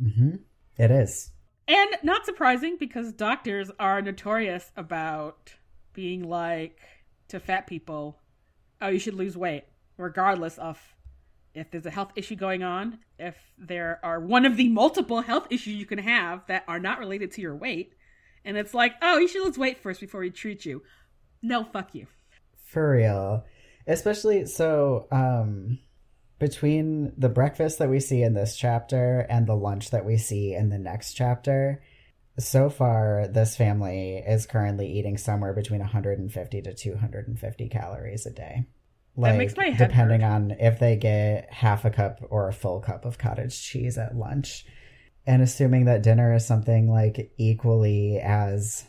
[0.00, 0.36] hmm
[0.78, 1.30] It is.
[1.68, 5.54] And not surprising because doctors are notorious about
[5.92, 6.80] being like
[7.28, 8.18] to fat people,
[8.80, 9.64] oh, you should lose weight,
[9.96, 10.80] regardless of
[11.54, 15.46] if there's a health issue going on, if there are one of the multiple health
[15.50, 17.94] issues you can have that are not related to your weight.
[18.44, 20.82] And it's like, oh, you should lose weight first before we treat you.
[21.42, 22.06] No, fuck you.
[22.64, 23.44] For real.
[23.86, 25.78] Especially so um
[26.42, 30.54] between the breakfast that we see in this chapter and the lunch that we see
[30.54, 31.80] in the next chapter,
[32.36, 38.66] so far this family is currently eating somewhere between 150 to 250 calories a day.
[39.16, 40.32] That makes my head depending hurt.
[40.32, 44.16] on if they get half a cup or a full cup of cottage cheese at
[44.16, 44.66] lunch.
[45.24, 48.84] And assuming that dinner is something like equally as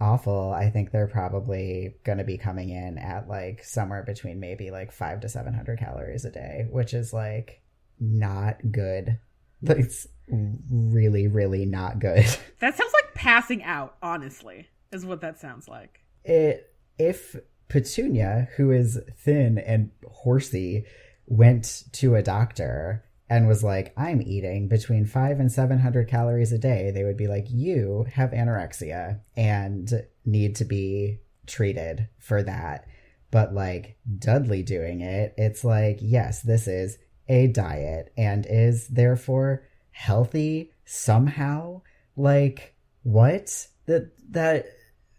[0.00, 4.70] awful, I think they're probably going to be coming in at like somewhere between maybe
[4.70, 7.62] like five to 700 calories a day, which is like
[7.98, 9.18] not good.
[9.62, 12.24] It's really, really not good.
[12.58, 16.00] That sounds like passing out, honestly, is what that sounds like.
[16.24, 17.36] It, if
[17.68, 20.84] Petunia, who is thin and horsey,
[21.26, 26.58] went to a doctor and was like, I'm eating between five and 700 calories a
[26.58, 29.90] day, they would be like, You have anorexia and
[30.24, 32.86] need to be treated for that.
[33.30, 39.66] But like Dudley doing it, it's like, yes, this is a diet and is therefore
[39.90, 41.82] healthy somehow.
[42.16, 43.66] Like, what?
[43.86, 44.66] That, that,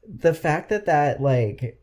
[0.07, 1.81] the fact that that, like,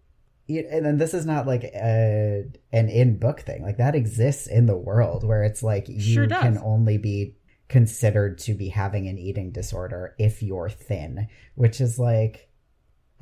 [0.49, 3.63] and then this is not like a an in book thing.
[3.63, 7.37] Like that exists in the world where it's like you Sure can only be
[7.69, 12.51] considered to be having an eating disorder if you're thin which is like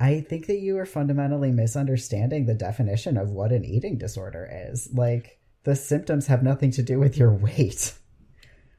[0.01, 4.89] i think that you are fundamentally misunderstanding the definition of what an eating disorder is.
[4.93, 7.93] Like the symptoms have nothing to do with your weight.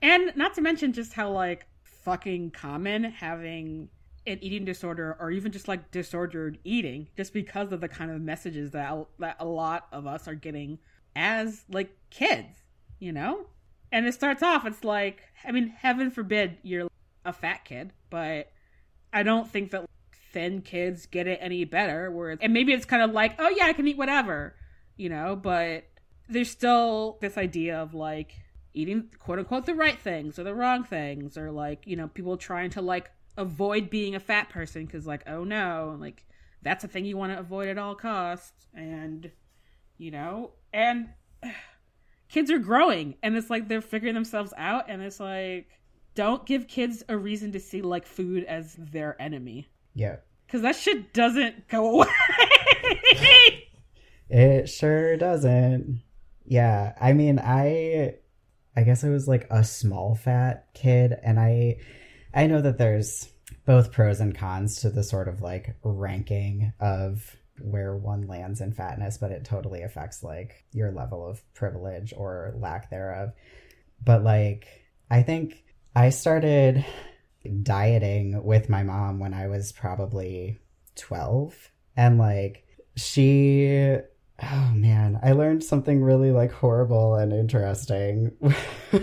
[0.03, 3.89] And not to mention just how like fucking common having
[4.27, 8.21] an eating disorder or even just like disordered eating just because of the kind of
[8.21, 10.79] messages that that a lot of us are getting
[11.15, 12.59] as like kids,
[12.99, 13.47] you know?
[13.93, 16.89] And it starts off it's like I mean heaven forbid you're
[17.25, 18.51] a fat kid, but
[19.13, 19.85] I don't think that
[20.33, 23.67] thin kids get it any better where and maybe it's kind of like, "Oh yeah,
[23.67, 24.57] I can eat whatever."
[24.97, 25.85] You know, but
[26.29, 28.35] there's still this idea of like
[28.73, 32.37] eating quote unquote the right things or the wrong things or like you know people
[32.37, 36.25] trying to like avoid being a fat person because like oh no like
[36.63, 39.31] that's a thing you want to avoid at all costs and
[39.99, 41.09] you know and
[42.29, 45.69] kids are growing and it's like they're figuring themselves out and it's like
[46.15, 49.69] don't give kids a reason to see like food as their enemy.
[49.95, 50.17] Yeah.
[50.47, 53.69] Because that shit doesn't go away.
[54.29, 56.03] It sure doesn't.
[56.47, 58.17] Yeah, I mean, I
[58.77, 61.79] I guess I was like a small fat kid and I
[62.35, 63.29] I know that there's
[63.65, 68.73] both pros and cons to the sort of like ranking of where one lands in
[68.73, 73.33] fatness, but it totally affects like your level of privilege or lack thereof.
[74.05, 74.67] But like
[75.11, 75.63] I think
[75.95, 76.85] I started
[77.63, 80.59] dieting with my mom when I was probably
[80.97, 82.65] 12 and like
[82.97, 83.99] she
[84.43, 85.19] oh man.
[85.23, 88.33] I learned something really like horrible and interesting.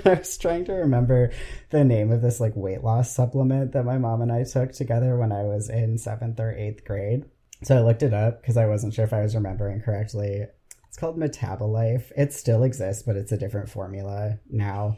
[0.05, 1.31] I was trying to remember
[1.69, 5.17] the name of this like weight loss supplement that my mom and i took together
[5.17, 7.25] when i was in seventh or eighth grade.
[7.63, 10.45] So i looked it up because i wasn't sure if i was remembering correctly.
[10.87, 12.11] It's called metabolife.
[12.17, 14.97] It still exists but it's a different formula now.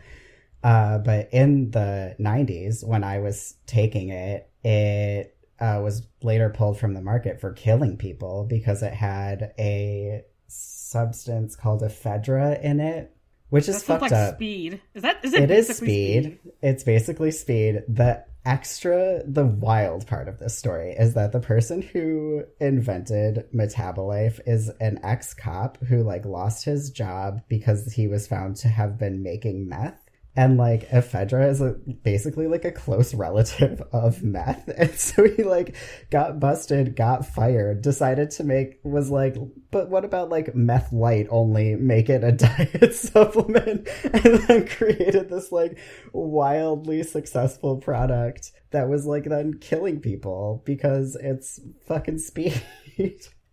[0.63, 5.32] Uh, but in the 90s when i was taking it it
[5.63, 11.55] uh, was later pulled from the market for killing people because it had a substance
[11.55, 13.15] called ephedra in it,
[13.49, 14.35] which is fucked like up.
[14.35, 16.39] speed is that is it It is basically speed.
[16.61, 17.83] It's basically speed.
[17.87, 24.41] The extra, the wild part of this story is that the person who invented Metabolife
[24.45, 28.99] is an ex cop who like lost his job because he was found to have
[28.99, 30.02] been making meth.
[30.35, 34.69] And like ephedra is a, basically like a close relative of meth.
[34.77, 35.75] And so he like
[36.09, 39.35] got busted, got fired, decided to make, was like,
[39.69, 43.87] but what about like meth light only make it a diet supplement?
[44.03, 45.77] And then created this like
[46.11, 52.61] wildly successful product that was like then killing people because it's fucking speed.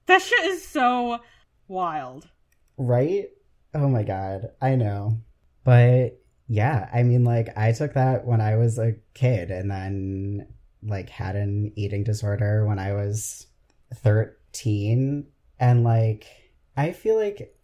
[0.06, 1.20] That shit is so
[1.68, 2.28] wild.
[2.76, 3.28] Right?
[3.74, 5.20] Oh my god, I know.
[5.62, 6.19] But
[6.51, 10.48] yeah, I mean like I took that when I was a kid and then
[10.82, 13.46] like had an eating disorder when I was
[13.94, 15.28] 13
[15.61, 16.26] and like
[16.76, 17.55] I feel like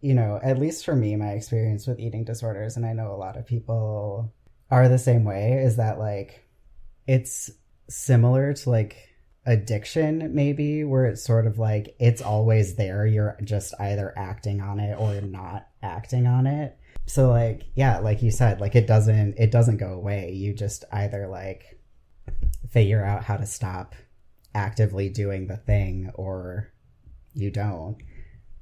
[0.00, 3.20] you know, at least for me my experience with eating disorders and I know a
[3.20, 4.32] lot of people
[4.70, 6.42] are the same way is that like
[7.06, 7.50] it's
[7.90, 8.96] similar to like
[9.44, 13.04] addiction maybe where it's sort of like it's always there.
[13.06, 16.78] You're just either acting on it or not acting on it
[17.10, 20.32] so like yeah like you said like it doesn't it doesn't go away.
[20.32, 21.80] You just either like
[22.70, 23.96] figure out how to stop
[24.54, 26.72] actively doing the thing or
[27.34, 27.96] you don't.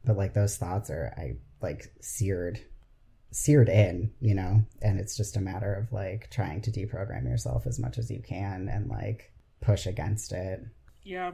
[0.04, 2.60] But like those thoughts are i like seared
[3.30, 4.62] seared in you know?
[4.80, 8.22] And it's just a matter of like trying to deprogram yourself as much as you
[8.22, 9.30] can and like
[9.60, 10.64] push against it.
[11.02, 11.32] Yeah.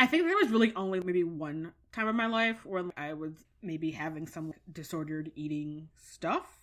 [0.00, 3.32] I think there was really only maybe one time in my life where I was
[3.62, 6.60] maybe having some disordered eating stuff.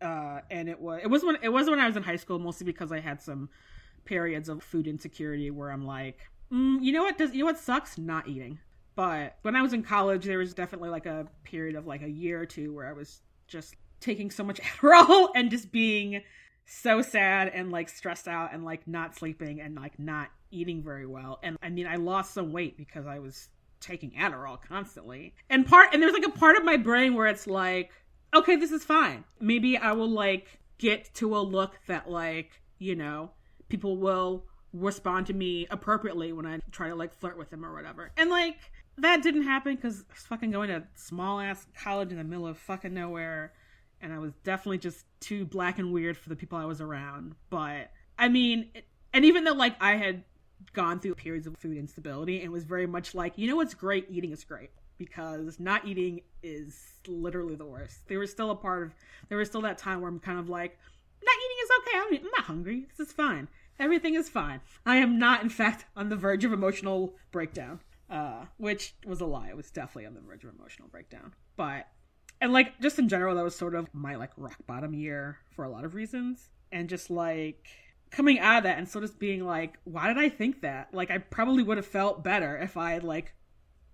[0.00, 2.38] Uh, and it was it was when it was when I was in high school,
[2.38, 3.48] mostly because I had some
[4.04, 6.20] periods of food insecurity where I'm like,
[6.52, 7.98] mm, you know what does you know what sucks?
[7.98, 8.58] Not eating.
[8.94, 12.08] But when I was in college, there was definitely like a period of like a
[12.08, 16.22] year or two where I was just taking so much Adderall and just being
[16.66, 21.06] so sad and like stressed out and like not sleeping and like not eating very
[21.06, 21.38] well.
[21.42, 23.48] And I mean, I lost some weight because I was
[23.80, 25.34] taking Adderall constantly.
[25.50, 27.90] And part and there's like a part of my brain where it's like,
[28.34, 29.24] okay, this is fine.
[29.40, 33.30] Maybe I will like get to a look that like, you know,
[33.68, 37.72] people will respond to me appropriately when I try to like flirt with them or
[37.72, 38.12] whatever.
[38.16, 38.58] And like
[38.98, 42.46] that didn't happen because I was fucking going to small ass college in the middle
[42.46, 43.52] of fucking nowhere
[44.00, 47.34] and I was definitely just too black and weird for the people I was around.
[47.50, 48.70] But I mean,
[49.12, 50.24] and even though like I had
[50.72, 54.06] gone through periods of food instability and was very much like, you know what's great?
[54.10, 58.06] Eating is great because not eating is literally the worst.
[58.08, 58.94] There was still a part of
[59.28, 60.78] there was still that time where I'm kind of like,
[61.22, 61.98] not eating is okay.
[61.98, 62.86] I'm, I'm not hungry.
[62.96, 63.48] This is fine.
[63.78, 64.60] Everything is fine.
[64.86, 67.80] I am not, in fact, on the verge of emotional breakdown.
[68.08, 69.48] Uh, which was a lie.
[69.48, 71.34] It was definitely on the verge of emotional breakdown.
[71.56, 71.88] But
[72.40, 75.64] and like just in general that was sort of my like rock bottom year for
[75.64, 77.66] a lot of reasons and just like
[78.10, 80.88] coming out of that and sort of being like why did i think that?
[80.92, 83.34] Like i probably would have felt better if i like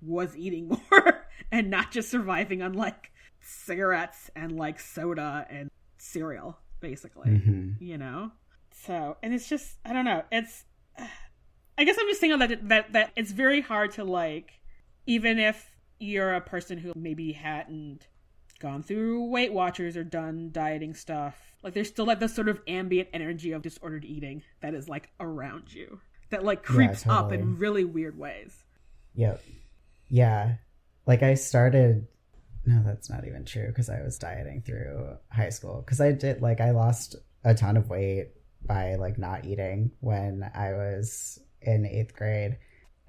[0.01, 3.11] was eating more and not just surviving on like
[3.41, 7.77] cigarettes and like soda and cereal basically Mhm.
[7.81, 8.33] you know?
[8.73, 10.23] So and it's just i don't know.
[10.31, 10.65] It's
[11.79, 14.61] i guess i'm just saying that that that it's very hard to like
[15.07, 18.07] even if you're a person who maybe hadn't
[18.63, 19.25] gone through.
[19.25, 21.37] Weight watchers or done dieting stuff.
[21.63, 25.11] Like there's still like this sort of ambient energy of disordered eating that is like
[25.21, 26.01] around you.
[26.31, 28.65] That like creeps up in really weird ways.
[29.15, 29.43] Yep.
[30.09, 30.55] Yeah.
[31.07, 32.07] Like I started
[32.65, 35.83] no, that's not even true because I was dieting through high school.
[35.87, 38.31] Cuz I did like I lost a ton of weight
[38.65, 42.59] by like not eating when I was in 8th grade.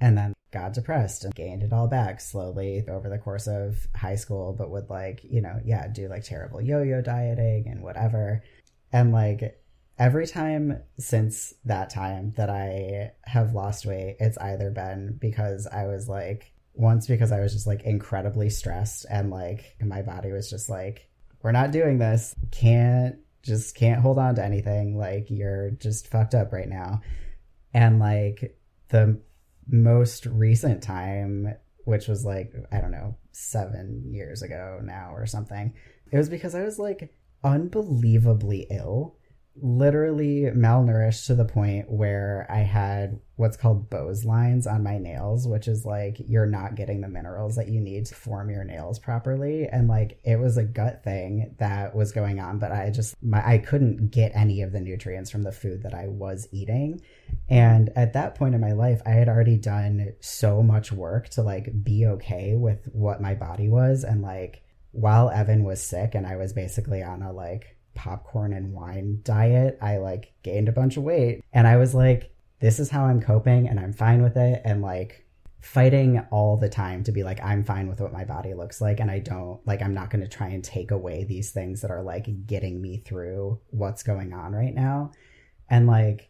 [0.02, 4.16] And then got depressed and gained it all back slowly over the course of high
[4.16, 8.44] school but would like, you know, yeah, do like terrible yo-yo dieting and whatever.
[8.92, 9.60] And like
[9.98, 15.88] every time since that time that I have lost weight, it's either been because I
[15.88, 20.50] was like, once because I was just like incredibly stressed and like my body was
[20.50, 21.10] just like,
[21.42, 22.34] we're not doing this.
[22.52, 24.98] Can't, just can't hold on to anything.
[24.98, 27.02] Like, you're just fucked up right now.
[27.74, 28.58] And like
[28.90, 29.20] the
[29.68, 31.56] most recent time,
[31.86, 35.74] which was like, I don't know, seven years ago now or something,
[36.12, 39.18] it was because I was like unbelievably ill
[39.62, 45.48] literally malnourished to the point where I had what's called Beau's lines on my nails,
[45.48, 49.00] which is like you're not getting the minerals that you need to form your nails
[49.00, 49.68] properly.
[49.68, 53.46] And like it was a gut thing that was going on, but I just my
[53.46, 57.02] I couldn't get any of the nutrients from the food that I was eating.
[57.50, 61.42] And at that point in my life, I had already done so much work to
[61.42, 64.64] like be okay with what my body was and like
[64.94, 69.78] while Evan was sick and I was basically on a like popcorn and wine diet,
[69.82, 71.44] I like gained a bunch of weight.
[71.52, 74.62] And I was like, this is how I'm coping and I'm fine with it.
[74.64, 75.26] And like
[75.62, 79.00] fighting all the time to be like, I'm fine with what my body looks like.
[79.00, 81.92] And I don't, like, I'm not going to try and take away these things that
[81.92, 85.12] are like getting me through what's going on right now.
[85.70, 86.30] And like,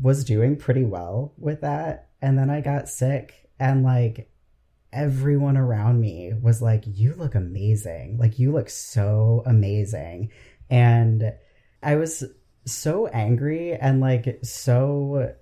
[0.00, 2.08] was doing pretty well with that.
[2.20, 4.28] And then I got sick and like,
[4.92, 8.18] everyone around me was like, You look amazing.
[8.18, 10.30] Like, you look so amazing.
[10.70, 11.32] And
[11.82, 12.24] I was
[12.64, 15.34] so angry and like so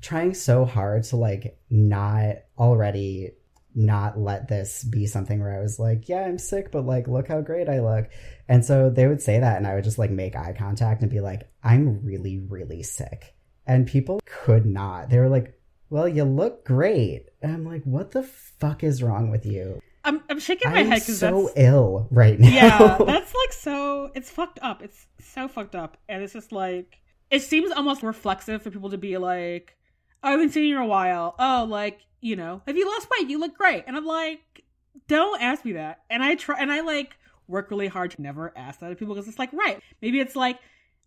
[0.00, 3.30] trying so hard to like not already
[3.74, 7.26] not let this be something where I was like, yeah, I'm sick, but like, look
[7.26, 8.08] how great I look.
[8.48, 11.10] And so they would say that, and I would just like make eye contact and
[11.10, 13.34] be like, I'm really, really sick.
[13.66, 15.10] And people could not.
[15.10, 15.58] They were like,
[15.90, 17.30] well, you look great.
[17.40, 19.80] And I'm like, what the fuck is wrong with you?
[20.04, 22.48] I'm, I'm shaking my I'm head because so that's ill right now.
[22.48, 24.10] yeah, that's like so.
[24.14, 24.82] It's fucked up.
[24.82, 27.00] It's so fucked up, and it's just like
[27.30, 29.76] it seems almost reflexive for people to be like,
[30.22, 33.08] oh, "I haven't seen you in a while." Oh, like you know, have you lost
[33.18, 33.30] weight?
[33.30, 34.62] You look great, and I'm like,
[35.08, 36.02] don't ask me that.
[36.10, 37.16] And I try, and I like
[37.48, 39.80] work really hard to never ask that of people because it's like, right?
[40.00, 40.58] Maybe it's like,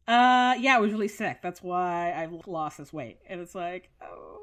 [0.08, 1.40] uh, yeah, I was really sick.
[1.42, 4.40] That's why I lost this weight, and it's like, oh,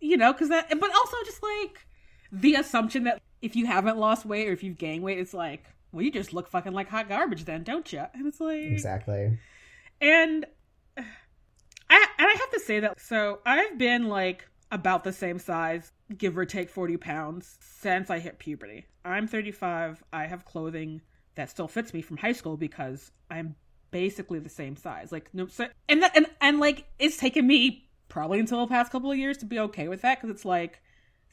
[0.00, 0.68] you know, because that.
[0.68, 1.86] But also just like
[2.32, 5.64] the assumption that if you haven't lost weight or if you've gained weight, it's like,
[5.92, 8.02] well, you just look fucking like hot garbage then, don't you?
[8.14, 9.38] And it's like exactly.
[10.00, 10.46] And
[10.96, 11.00] I
[12.18, 16.36] and I have to say that so I've been like about the same size, give
[16.36, 18.86] or take forty pounds, since I hit puberty.
[19.04, 20.02] I'm 35.
[20.12, 21.02] I have clothing
[21.34, 23.56] that still fits me from high school because I'm
[23.92, 25.12] basically the same size.
[25.12, 28.90] Like no, so, and that, and and like it's taken me probably until the past
[28.90, 30.80] couple of years to be okay with that because it's like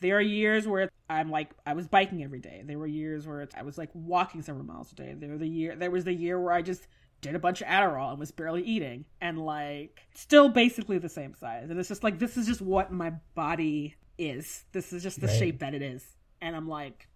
[0.02, 2.62] there are years where I'm like I was biking every day.
[2.64, 5.16] There were years where I was like walking several miles a day.
[5.18, 6.86] There the year there was the year where I just
[7.22, 11.34] did a bunch of Adderall and was barely eating and like still basically the same
[11.34, 11.70] size.
[11.70, 14.64] And it's just like this is just what my body is.
[14.72, 15.36] This is just the Right.
[15.38, 16.06] shape that it is.
[16.42, 17.08] And I'm like,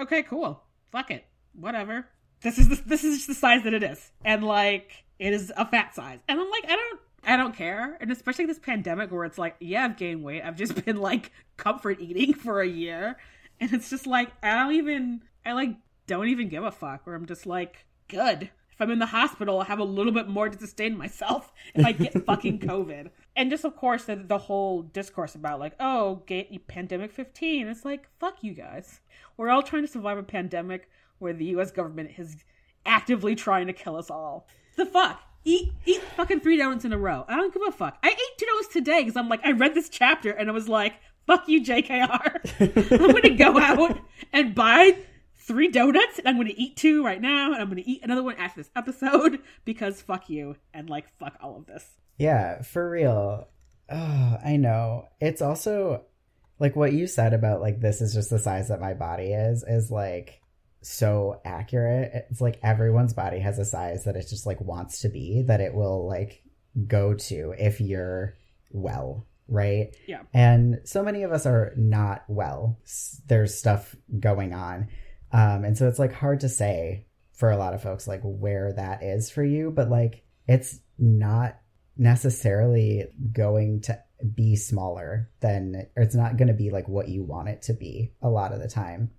[0.00, 0.62] okay, cool.
[0.90, 1.24] Fuck it.
[1.54, 2.06] Whatever.
[2.42, 4.10] This is the, this is just the size that it is.
[4.24, 6.20] And like it is a fat size.
[6.28, 7.96] And I'm like, I don't I don't care.
[8.00, 10.42] And especially this pandemic where it's like, yeah, I've gained weight.
[10.42, 13.16] I've just been like comfort eating for a year.
[13.60, 15.76] And it's just like, I don't even, I like
[16.06, 17.06] don't even give a fuck.
[17.06, 18.50] Where I'm just like, good.
[18.72, 21.84] If I'm in the hospital, I have a little bit more to sustain myself if
[21.84, 23.10] I get fucking COVID.
[23.36, 27.68] And just, of course, the, the whole discourse about like, oh, gay, pandemic 15.
[27.68, 29.00] It's like, fuck you guys.
[29.36, 30.90] We're all trying to survive a pandemic
[31.22, 32.36] where the US government is
[32.84, 34.46] actively trying to kill us all.
[34.76, 35.22] The fuck?
[35.44, 37.24] Eat eat fucking three donuts in a row.
[37.26, 37.98] I don't give a fuck.
[38.02, 40.68] I ate two donuts today because I'm like, I read this chapter and I was
[40.68, 40.94] like,
[41.26, 42.92] fuck you, JKR.
[43.00, 43.98] I'm gonna go out
[44.32, 44.98] and buy
[45.36, 48.36] three donuts and I'm gonna eat two right now and I'm gonna eat another one
[48.36, 51.84] after this episode because fuck you and like fuck all of this.
[52.18, 53.48] Yeah, for real.
[53.88, 55.08] Oh, I know.
[55.20, 56.04] It's also
[56.60, 59.64] like what you said about like this is just the size that my body is
[59.66, 60.41] is like
[60.82, 62.26] so accurate.
[62.30, 65.60] It's like everyone's body has a size that it just like wants to be that
[65.60, 66.42] it will like
[66.86, 68.36] go to if you're
[68.70, 69.94] well, right?
[70.06, 70.22] Yeah.
[70.32, 72.78] And so many of us are not well.
[73.26, 74.88] There's stuff going on.
[75.32, 78.72] Um, and so it's like hard to say for a lot of folks like where
[78.72, 81.58] that is for you, but like it's not
[81.96, 83.98] necessarily going to
[84.34, 87.72] be smaller than or it's not going to be like what you want it to
[87.72, 89.10] be a lot of the time.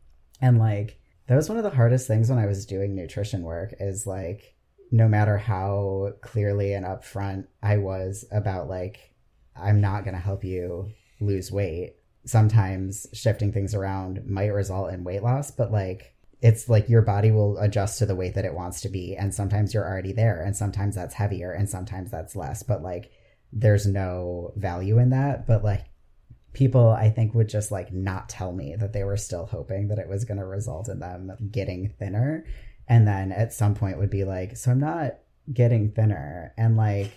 [0.41, 3.74] And like that was one of the hardest things when I was doing nutrition work
[3.80, 4.55] is like
[4.91, 9.13] no matter how clearly and upfront I was about like
[9.55, 11.95] I'm not going to help you lose weight.
[12.26, 17.32] Sometimes shifting things around might result in weight loss, but like it's like your body
[17.32, 20.41] will adjust to the weight that it wants to be and sometimes you're already there
[20.41, 23.11] and sometimes that's heavier and sometimes that's less, but like
[23.51, 25.86] there's no value in that, but like
[26.53, 29.99] people I think would just like not tell me that they were still hoping that
[29.99, 32.45] it was going to result in them getting thinner
[32.87, 35.15] and then at some point would be like so I'm not
[35.51, 37.11] getting thinner and like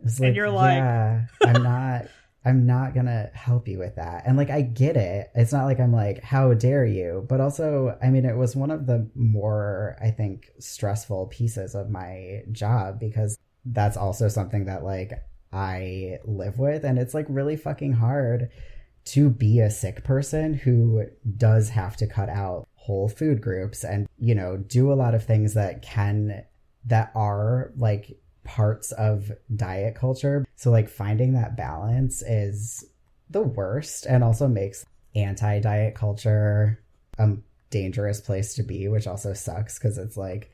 [0.00, 2.06] it's And you're like- yeah, I'm not
[2.44, 4.22] I'm not going to help you with that.
[4.24, 5.28] And like I get it.
[5.34, 8.70] It's not like I'm like how dare you, but also I mean it was one
[8.70, 14.82] of the more I think stressful pieces of my job because that's also something that
[14.82, 15.12] like
[15.52, 18.50] I live with and it's like really fucking hard
[19.12, 21.04] to be a sick person who
[21.36, 25.24] does have to cut out whole food groups and you know do a lot of
[25.24, 26.44] things that can
[26.86, 30.46] that are like parts of diet culture.
[30.56, 32.84] So like finding that balance is
[33.30, 36.82] the worst and also makes anti-diet culture
[37.18, 37.36] a
[37.70, 40.50] dangerous place to be which also sucks because it's like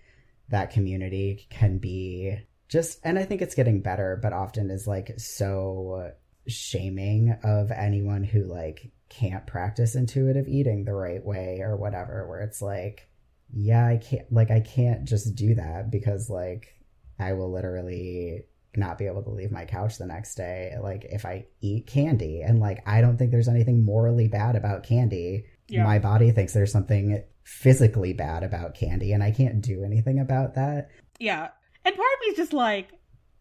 [0.49, 2.37] that community can be
[2.69, 6.13] just and i think it's getting better but often is like so
[6.47, 12.41] shaming of anyone who like can't practice intuitive eating the right way or whatever where
[12.41, 13.09] it's like
[13.53, 16.75] yeah i can't like i can't just do that because like
[17.19, 18.43] i will literally
[18.77, 22.43] not be able to leave my couch the next day like if i eat candy
[22.43, 25.85] and like i don't think there's anything morally bad about candy Yeah.
[25.85, 30.55] my body thinks there's something physically bad about candy and i can't do anything about
[30.57, 30.91] that
[31.21, 31.49] Yeah.
[31.87, 32.89] And part of me is just like,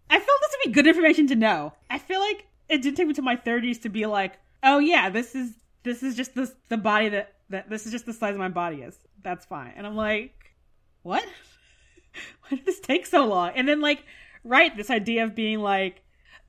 [0.10, 1.72] I feel this would be good information to know.
[1.90, 5.10] I feel like it did take me to my 30s to be like, oh yeah,
[5.10, 5.54] this is
[5.84, 8.50] this is just this the body that that this is just the size of my
[8.50, 8.98] body is.
[9.22, 9.74] That's fine.
[9.76, 10.56] And I'm like,
[11.02, 11.24] what?
[12.42, 13.52] Why did this take so long?
[13.56, 14.04] And then like,
[14.44, 16.02] right, this idea of being like,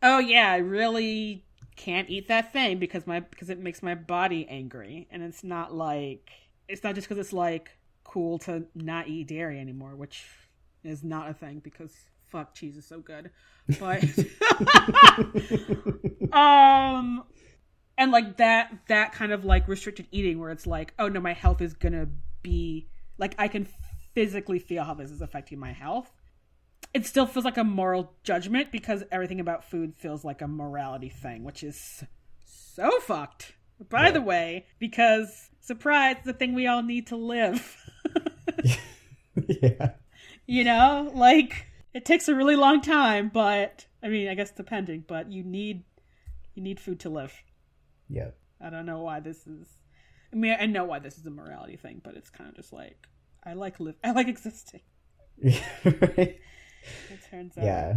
[0.02, 1.44] oh yeah, I really
[1.76, 5.74] can't eat that thing because my because it makes my body angry, and it's not
[5.74, 6.30] like
[6.68, 7.70] it's not just because it's like
[8.04, 10.24] cool to not eat dairy anymore, which
[10.84, 11.94] is not a thing because
[12.34, 13.30] fuck cheese is so good.
[13.78, 14.02] But
[16.32, 17.22] um
[17.96, 21.32] and like that that kind of like restricted eating where it's like, oh no, my
[21.32, 22.08] health is gonna
[22.42, 23.68] be like I can
[24.14, 26.10] physically feel how this is affecting my health.
[26.92, 31.08] It still feels like a moral judgment because everything about food feels like a morality
[31.08, 32.02] thing, which is
[32.44, 33.52] so fucked.
[33.88, 34.12] By yeah.
[34.12, 37.76] the way, because surprise, the thing we all need to live.
[39.48, 39.92] yeah.
[40.46, 45.04] You know, like it takes a really long time, but I mean, I guess depending,
[45.06, 45.84] but you need
[46.54, 47.32] you need food to live.
[48.08, 48.30] Yeah.
[48.60, 49.68] I don't know why this is
[50.32, 52.72] I mean, I know why this is a morality thing, but it's kind of just
[52.72, 53.06] like
[53.44, 54.80] I like live I like existing.
[55.42, 56.38] right.
[57.10, 57.64] It turns out.
[57.64, 57.96] Yeah.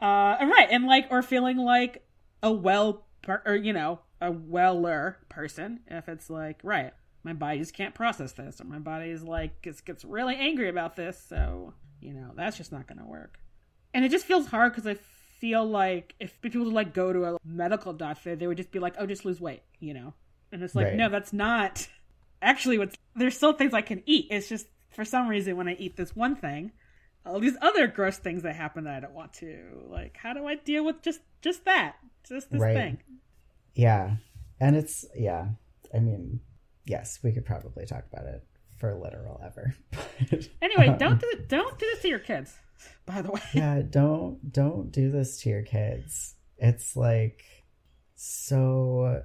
[0.00, 2.04] Uh, and right, and like, or feeling like
[2.42, 5.80] a well, per- or you know, a weller person.
[5.88, 6.92] If it's like, right,
[7.24, 10.96] my body just can't process this, or my body is like gets really angry about
[10.96, 13.38] this, so you know, that's just not going to work.
[13.94, 14.94] And it just feels hard because I
[15.40, 18.78] feel like if people would like go to a medical doctor, they would just be
[18.78, 20.14] like, "Oh, just lose weight," you know.
[20.52, 20.96] And it's like, right.
[20.96, 21.88] no, that's not
[22.42, 22.96] actually what's.
[23.14, 24.28] There's still things I can eat.
[24.30, 26.72] It's just for some reason when I eat this one thing,
[27.24, 29.86] all these other gross things that happen that I don't want to.
[29.88, 31.96] Like, how do I deal with just just that,
[32.28, 32.74] just this right.
[32.74, 32.98] thing?
[33.74, 34.16] Yeah,
[34.60, 35.48] and it's yeah.
[35.94, 36.40] I mean,
[36.84, 38.44] yes, we could probably talk about it
[38.78, 39.74] for literal ever.
[40.62, 42.56] anyway, um, don't do don't do this to your kids.
[43.06, 46.34] By the way, yeah, don't don't do this to your kids.
[46.58, 47.44] It's like
[48.14, 49.22] so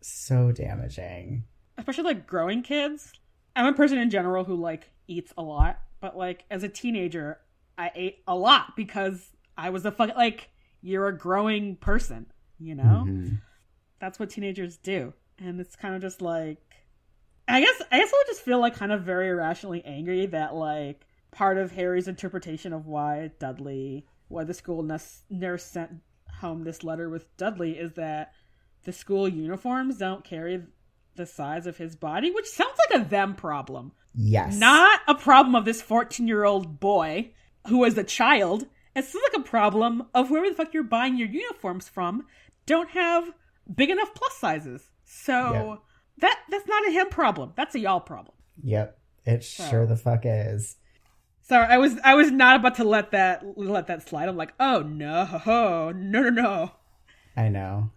[0.00, 1.44] so damaging,
[1.78, 3.12] especially like growing kids.
[3.56, 7.38] I'm a person in general who like eats a lot, but like as a teenager,
[7.78, 10.50] I ate a lot because I was a fuck like
[10.84, 12.26] you're a growing person,
[12.58, 13.04] you know?
[13.06, 13.36] Mm-hmm.
[14.00, 15.14] That's what teenagers do.
[15.38, 16.58] And it's kind of just like
[17.46, 20.54] I guess I guess I would just feel like kind of very irrationally angry that
[20.54, 25.90] like part of Harry's interpretation of why Dudley why the school nurse, sent
[26.40, 28.32] home this letter with Dudley is that
[28.84, 30.62] the school uniforms don't carry
[31.16, 33.92] the size of his body, which sounds like a them problem.
[34.14, 34.56] Yes.
[34.56, 37.30] Not a problem of this 14 year old boy
[37.68, 38.66] who was a child.
[38.94, 42.26] It sounds like a problem of whoever the fuck you're buying your uniforms from
[42.66, 43.32] don't have
[43.72, 44.90] big enough plus sizes.
[45.04, 45.78] So yep.
[46.18, 47.52] That that's not a him problem.
[47.56, 48.34] That's a y'all problem.
[48.62, 48.98] Yep.
[49.24, 49.64] It so.
[49.64, 50.76] sure the fuck is.
[51.42, 54.28] Sorry, I was I was not about to let that let that slide.
[54.28, 56.72] I'm like, oh no, no, no, no.
[57.36, 57.90] I know.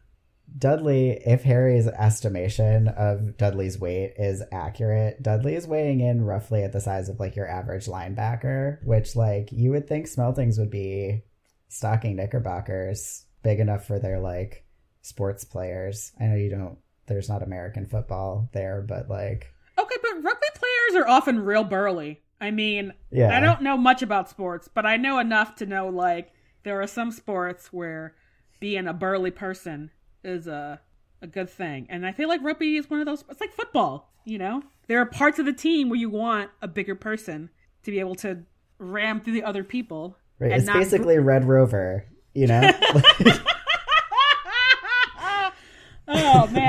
[0.57, 6.72] Dudley, if Harry's estimation of Dudley's weight is accurate, Dudley is weighing in roughly at
[6.72, 11.24] the size of like your average linebacker, which like you would think Smeltings would be
[11.68, 14.65] stocking knickerbockers big enough for their like
[15.01, 16.11] sports players.
[16.20, 21.03] I know you don't there's not American football there, but like Okay, but rugby players
[21.03, 22.21] are often real burly.
[22.39, 23.35] I mean, yeah.
[23.35, 26.31] I don't know much about sports, but I know enough to know like
[26.63, 28.15] there are some sports where
[28.59, 29.91] being a burly person
[30.23, 30.81] is a
[31.21, 31.87] a good thing.
[31.89, 34.63] And I feel like rugby is one of those it's like football, you know?
[34.87, 37.49] There are parts of the team where you want a bigger person
[37.83, 38.43] to be able to
[38.77, 40.17] ram through the other people.
[40.39, 40.51] Right.
[40.51, 42.61] It's basically Red Rover, you know?
[46.07, 46.66] oh man.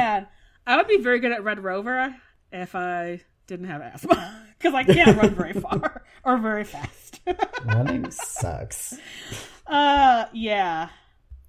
[0.69, 2.14] I would be very good at Red Rover
[2.53, 4.45] if I didn't have asthma.
[4.59, 7.21] Because I can't run very far or very fast.
[7.64, 8.93] Running sucks.
[9.69, 10.89] Uh yeah.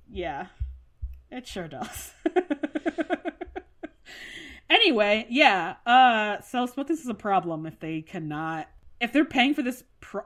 [0.08, 0.46] Yeah.
[1.32, 2.14] It sure does.
[4.70, 5.78] anyway, yeah.
[5.88, 8.68] Uh, so smoking is a problem if they cannot,
[9.02, 10.20] if they're paying for this pr-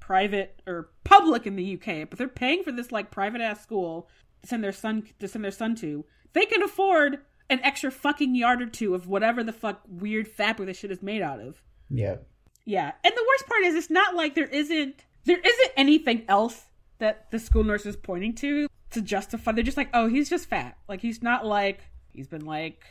[0.00, 4.08] private or public in the UK, but they're paying for this like private ass school
[4.42, 7.20] to send their son to send their son to, they can afford
[7.50, 11.02] an extra fucking yard or two of whatever the fuck weird fabric this shit is
[11.02, 11.62] made out of.
[11.90, 12.16] Yeah.
[12.64, 16.66] Yeah, and the worst part is it's not like there isn't there isn't anything else
[16.98, 19.52] that the school nurse is pointing to to justify.
[19.52, 20.76] They're just like, oh, he's just fat.
[20.88, 21.80] Like he's not like
[22.12, 22.84] he's been like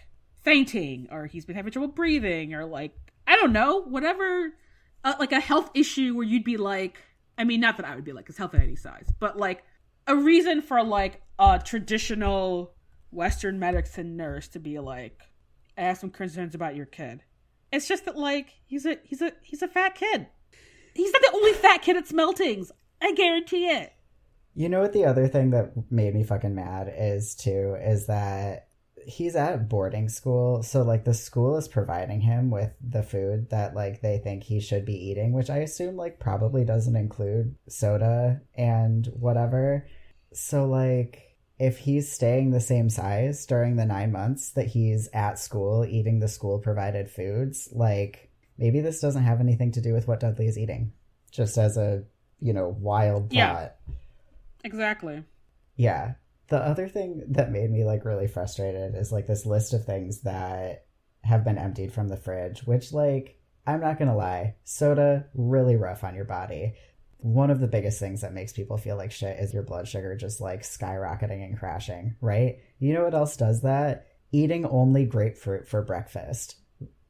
[0.43, 2.95] fainting or he's been having trouble breathing or like
[3.28, 4.51] I don't know whatever
[5.03, 7.01] uh, like a health issue where you'd be like
[7.38, 9.64] I mean not that I would be like his health at any size but like
[10.07, 12.74] a reason for like a traditional
[13.12, 15.24] Western medicine nurse to be like
[15.78, 17.24] I have some concerns about your kid.
[17.72, 20.28] It's just that like he's a he's a he's a fat kid.
[20.93, 22.72] He's not the only fat kid at Smeltings.
[23.01, 23.93] I guarantee it.
[24.55, 28.68] You know what the other thing that made me fucking mad is too is that
[29.05, 33.74] he's at boarding school, so like the school is providing him with the food that
[33.74, 38.41] like they think he should be eating, which I assume like probably doesn't include soda
[38.55, 39.88] and whatever.
[40.34, 41.28] So like
[41.60, 46.20] if he's staying the same size during the 9 months that he's at school eating
[46.20, 50.47] the school provided foods, like maybe this doesn't have anything to do with what Dudley
[50.47, 50.93] is eating.
[51.32, 52.03] Just as a,
[52.39, 53.34] you know, wild thought.
[53.36, 53.70] Yeah.
[54.64, 55.24] Exactly.
[55.76, 56.14] Yeah.
[56.47, 60.22] The other thing that made me like really frustrated is like this list of things
[60.22, 60.86] that
[61.24, 66.03] have been emptied from the fridge, which like I'm not gonna lie, soda really rough
[66.03, 66.74] on your body.
[67.20, 70.15] One of the biggest things that makes people feel like shit is your blood sugar
[70.15, 72.59] just like skyrocketing and crashing, right?
[72.80, 74.07] You know what else does that?
[74.32, 76.55] Eating only grapefruit for breakfast.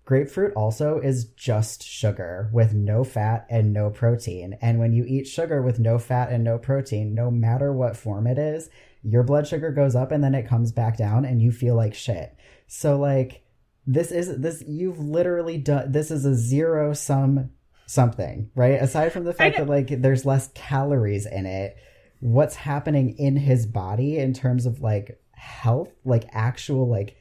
[0.05, 4.57] Grapefruit also is just sugar with no fat and no protein.
[4.59, 8.25] And when you eat sugar with no fat and no protein, no matter what form
[8.25, 8.71] it is,
[9.03, 11.93] your blood sugar goes up and then it comes back down and you feel like
[11.93, 12.35] shit.
[12.65, 13.43] So like
[13.85, 17.51] this is this you've literally done this is a zero sum
[17.89, 18.79] something, right?
[18.79, 21.75] Aside from the fact that like there's less calories in it,
[22.19, 27.17] what's happening in his body in terms of like health, like actual like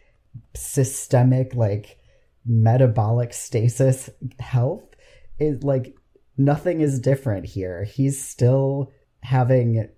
[0.55, 1.99] systemic like
[2.45, 4.85] metabolic stasis health
[5.39, 5.97] is like
[6.37, 7.85] nothing is different here.
[7.85, 8.93] He's still
[9.23, 9.89] having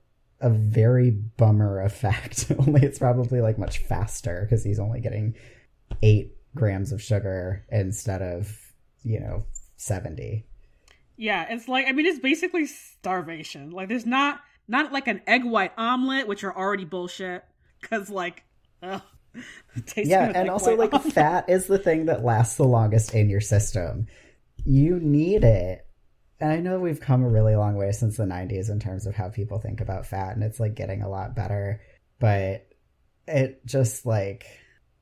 [0.41, 2.47] a very bummer effect.
[2.61, 5.35] only it's probably like much faster because he's only getting
[6.01, 8.57] eight grams of sugar instead of,
[9.03, 9.47] you know,
[9.79, 10.47] 70.
[11.21, 13.71] Yeah, it's like, I mean, it's basically starvation.
[13.71, 17.45] Like, there's not, not like an egg white omelet, which are already bullshit.
[17.83, 18.45] Cause like,
[18.83, 19.03] ugh.
[19.97, 21.13] yeah, and also like omelet.
[21.13, 24.07] fat is the thing that lasts the longest in your system.
[24.65, 25.87] You need it
[26.41, 29.15] and I know we've come a really long way since the 90s in terms of
[29.15, 31.83] how people think about fat, and it's like getting a lot better,
[32.19, 32.67] but
[33.29, 34.47] it just like,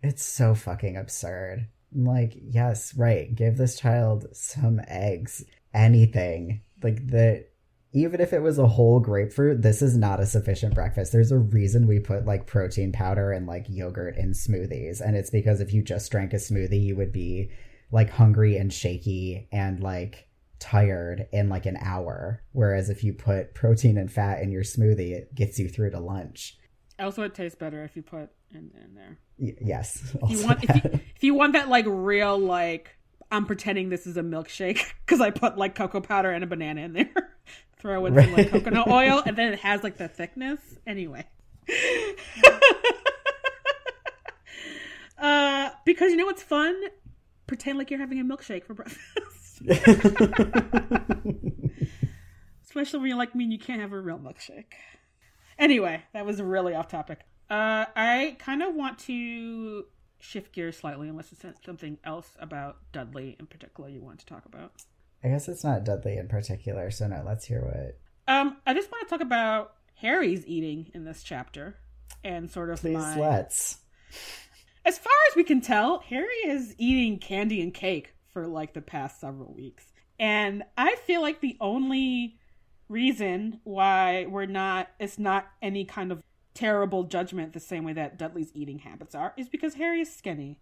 [0.02, 1.68] it's so fucking absurd.
[1.94, 5.44] I'm like, yes, right, give this child some eggs,
[5.74, 6.62] anything.
[6.82, 7.46] Like, the,
[7.92, 11.12] even if it was a whole grapefruit, this is not a sufficient breakfast.
[11.12, 15.30] There's a reason we put like protein powder and like yogurt in smoothies, and it's
[15.30, 17.50] because if you just drank a smoothie, you would be
[17.90, 22.42] like hungry and shaky and like tired in like an hour.
[22.52, 26.00] Whereas if you put protein and fat in your smoothie, it gets you through to
[26.00, 26.58] lunch.
[26.98, 29.18] Also, it tastes better if you put in, in there.
[29.38, 30.14] Y- yes.
[30.24, 32.97] If you, want, if you, if you want that like real like
[33.30, 36.82] I'm pretending this is a milkshake because I put like cocoa powder and a banana
[36.82, 37.10] in there.
[37.78, 38.24] Throw in right.
[38.24, 40.58] some like coconut oil, and then it has like the thickness.
[40.84, 41.24] Anyway.
[45.18, 46.74] uh, because you know what's fun?
[47.46, 49.62] Pretend like you're having a milkshake for breakfast.
[52.64, 54.72] Especially when you're like me and you can't have a real milkshake.
[55.56, 57.20] Anyway, that was really off topic.
[57.50, 59.84] Uh, I kind of want to
[60.20, 64.44] shift gears slightly, unless it's something else about Dudley in particular you want to talk
[64.44, 64.72] about.
[65.22, 67.98] I guess it's not Dudley in particular, so no, let's hear what.
[68.32, 71.76] Um, I just want to talk about Harry's eating in this chapter
[72.22, 73.18] and sort of Please my...
[73.18, 73.78] let's.
[74.84, 78.80] As far as we can tell, Harry is eating candy and cake for like the
[78.80, 79.84] past several weeks.
[80.18, 82.38] And I feel like the only
[82.88, 86.22] reason why we're not it's not any kind of
[86.58, 90.58] terrible judgment the same way that Dudley's eating habits are is because Harry is skinny.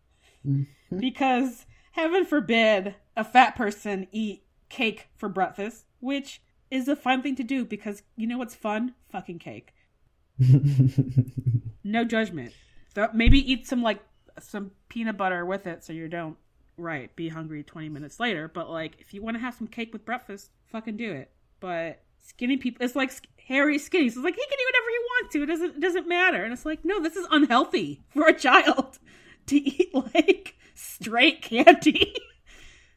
[0.47, 0.64] Mm-hmm.
[1.01, 7.34] Because heaven forbid a fat person eat cake for breakfast, which is a fun thing
[7.36, 8.94] to do because you know what's fun?
[9.11, 9.74] Fucking cake.
[11.84, 12.53] no judgment.
[12.94, 14.01] So maybe eat some like
[14.38, 16.36] some peanut butter with it so you don't
[16.76, 18.49] right, be hungry 20 minutes later.
[18.53, 21.30] But like, if you want to have some cake with breakfast, fucking do it.
[21.59, 23.12] But skinny people, it's like
[23.49, 24.09] Harry skinny.
[24.09, 25.43] So it's like he can do whatever he wants to.
[25.43, 26.45] It doesn't it doesn't matter.
[26.45, 28.99] And it's like, no, this is unhealthy for a child
[29.47, 32.14] to eat like straight candy.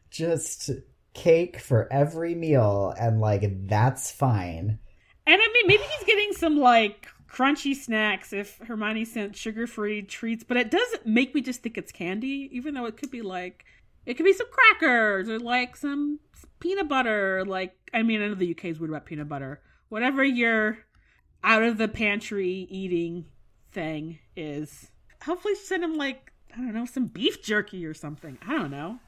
[0.09, 0.71] Just
[1.13, 4.79] cake for every meal, and like that's fine.
[5.27, 10.01] And I mean, maybe he's getting some like crunchy snacks if Hermione sent sugar free
[10.01, 13.21] treats, but it doesn't make me just think it's candy, even though it could be
[13.21, 13.65] like
[14.05, 16.19] it could be some crackers or like some
[16.59, 17.43] peanut butter.
[17.45, 19.61] Like I mean, I know the UK is weird about peanut butter.
[19.89, 20.79] Whatever your
[21.43, 23.25] out of the pantry eating
[23.71, 24.91] thing is.
[25.23, 28.37] Hopefully send him like I don't know, some beef jerky or something.
[28.47, 28.99] I don't know.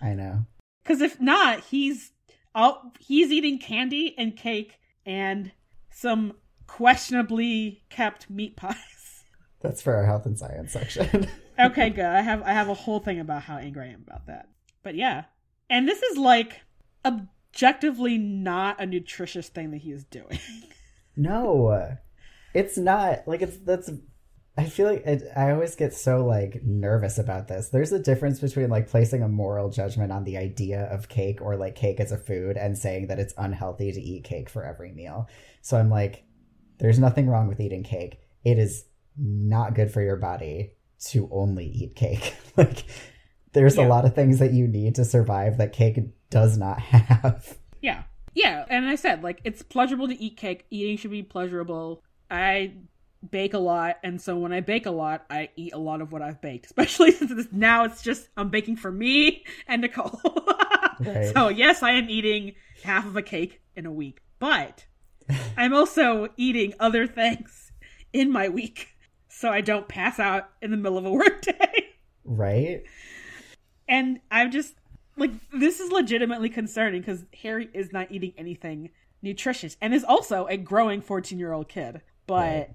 [0.00, 0.46] I know.
[0.84, 2.12] Cuz if not, he's
[2.54, 5.52] all he's eating candy and cake and
[5.90, 6.34] some
[6.66, 9.24] questionably kept meat pies.
[9.60, 11.28] That's for our health and science section.
[11.66, 12.04] okay, good.
[12.04, 14.48] I have I have a whole thing about how angry I am about that.
[14.82, 15.24] But yeah.
[15.68, 16.60] And this is like
[17.04, 20.38] objectively not a nutritious thing that he is doing.
[21.16, 21.96] no.
[22.54, 23.90] It's not like it's that's
[24.58, 27.68] I feel like it, I always get so like nervous about this.
[27.68, 31.56] There's a difference between like placing a moral judgment on the idea of cake or
[31.56, 34.92] like cake as a food and saying that it's unhealthy to eat cake for every
[34.92, 35.28] meal.
[35.62, 36.24] So I'm like,
[36.78, 38.18] there's nothing wrong with eating cake.
[38.44, 38.84] It is
[39.16, 40.72] not good for your body
[41.06, 42.34] to only eat cake.
[42.56, 42.84] like,
[43.52, 43.86] there's Yeah.
[43.86, 45.98] a lot of things that you need to survive that cake
[46.30, 47.56] does not have.
[47.80, 48.02] Yeah.
[48.34, 48.64] Yeah.
[48.68, 50.66] And I said, like, it's pleasurable to eat cake.
[50.70, 52.02] Eating should be pleasurable.
[52.30, 52.74] I
[53.28, 53.96] bake a lot.
[54.02, 56.66] And so when I bake a lot, I eat a lot of what I've baked,
[56.70, 60.20] especially since it's, now it's just I'm baking for me and Nicole.
[61.00, 61.32] Right.
[61.34, 64.84] So, yes, I am eating half of a cake in a week, but
[65.56, 67.72] I'm also eating other things
[68.12, 68.88] in my week
[69.40, 71.88] so I don't pass out in the middle of a workday.
[72.26, 72.82] Right?
[73.88, 74.74] And I'm just
[75.16, 78.90] like, this is legitimately concerning because Harry is not eating anything
[79.22, 82.02] nutritious and is also a growing 14 year old kid.
[82.26, 82.70] But Right.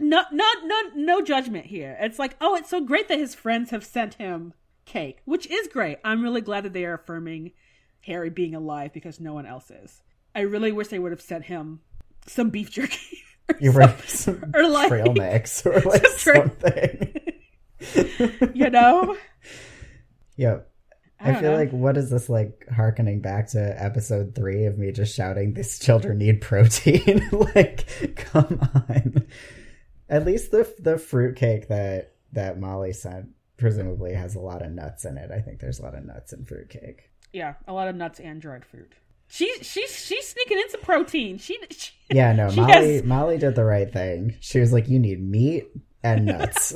[0.00, 1.96] no, not, no, no judgment here.
[2.00, 4.52] It's like, oh, it's so great that his friends have sent him
[4.86, 5.98] cake, which is great.
[6.02, 7.52] I'm really glad that they are affirming
[8.00, 10.02] Harry being alive because no one else is.
[10.34, 11.82] I really wish they would have sent him
[12.26, 13.22] some beef jerky.
[13.60, 17.14] or You're some- or like- trail mix or like trail- something.
[18.54, 19.16] you know?
[20.36, 20.66] Yep.
[21.22, 21.56] I I, feel know.
[21.56, 25.78] like what is this like harkening back to episode three of me just shouting these
[25.78, 27.28] children need protein?
[27.54, 29.26] like, come on.
[30.08, 33.28] At least the the fruit cake that that Molly sent
[33.58, 35.30] presumably has a lot of nuts in it.
[35.30, 37.10] I think there's a lot of nuts in fruit cake.
[37.34, 38.92] Yeah, a lot of nuts and dried fruit.
[39.30, 41.38] She she's she's sneaking in some protein.
[41.38, 44.34] She, she Yeah, no, She Molly has- Molly did the right thing.
[44.40, 45.68] She was like, "You need meat
[46.02, 46.74] and nuts."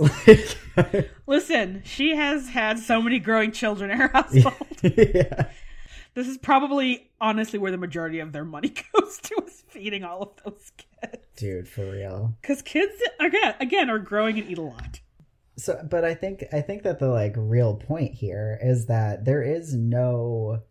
[0.76, 1.82] like, listen.
[1.84, 4.54] She has had so many growing children in her household.
[4.82, 5.46] yeah.
[6.14, 10.22] This is probably honestly where the majority of their money goes to is feeding all
[10.22, 11.24] of those kids.
[11.36, 12.36] Dude, for real.
[12.40, 15.00] Because kids again again are growing and eat a lot.
[15.56, 19.42] So, but I think I think that the like real point here is that there
[19.42, 20.62] is no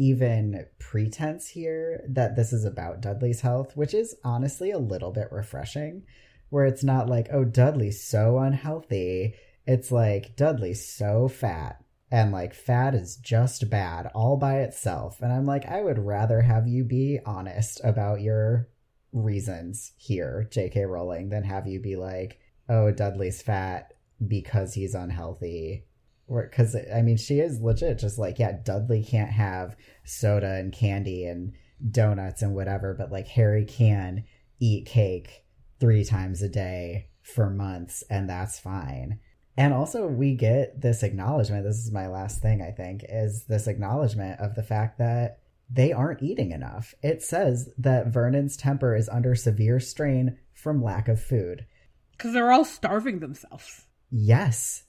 [0.00, 5.28] even pretense here that this is about Dudley's health, which is honestly a little bit
[5.30, 6.04] refreshing.
[6.48, 9.34] Where it's not like, oh, Dudley's so unhealthy.
[9.66, 11.84] It's like Dudley's so fat.
[12.10, 15.20] And like fat is just bad all by itself.
[15.20, 18.68] And I'm like, I would rather have you be honest about your
[19.12, 23.92] reasons here, JK Rowling, than have you be like, oh, Dudley's fat
[24.26, 25.84] because he's unhealthy.
[26.30, 31.24] Because, I mean, she is legit just like, yeah, Dudley can't have soda and candy
[31.24, 31.54] and
[31.90, 34.24] donuts and whatever, but like Harry can
[34.60, 35.44] eat cake
[35.80, 39.18] three times a day for months, and that's fine.
[39.56, 41.64] And also, we get this acknowledgement.
[41.64, 45.92] This is my last thing, I think, is this acknowledgement of the fact that they
[45.92, 46.94] aren't eating enough.
[47.02, 51.66] It says that Vernon's temper is under severe strain from lack of food.
[52.12, 53.86] Because they're all starving themselves.
[54.10, 54.84] Yes.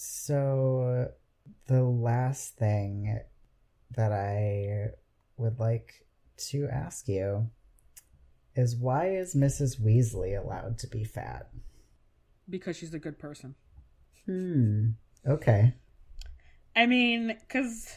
[0.00, 1.10] So,
[1.66, 3.18] the last thing
[3.96, 4.90] that I
[5.36, 6.06] would like
[6.50, 7.50] to ask you
[8.54, 9.80] is why is Mrs.
[9.80, 11.50] Weasley allowed to be fat?
[12.48, 13.56] Because she's a good person.
[14.24, 14.90] Hmm.
[15.26, 15.74] Okay.
[16.76, 17.92] I mean, because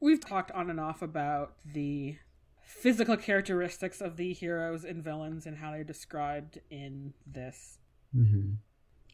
[0.00, 2.16] we've talked on and off about the
[2.64, 7.78] physical characteristics of the heroes and villains and how they're described in this.
[8.12, 8.54] hmm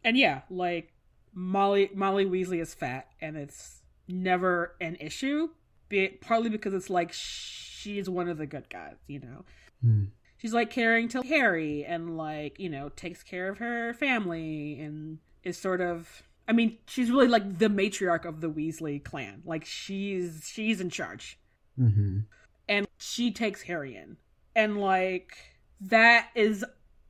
[0.03, 0.95] And yeah, like
[1.37, 5.51] Molly Molly Weasley is fat, and it's never an issue.
[5.89, 9.45] Be, partly because it's like she's one of the good guys, you know.
[9.81, 10.05] Hmm.
[10.39, 15.19] She's like caring to Harry, and like you know takes care of her family, and
[15.45, 16.25] is sort of.
[16.49, 19.43] I mean, she's really like the matriarch of the Weasley clan.
[19.45, 21.39] Like she's she's in charge
[21.77, 22.21] hmm
[22.69, 24.17] and she takes Harry in.
[24.55, 25.37] And like
[25.81, 26.65] that is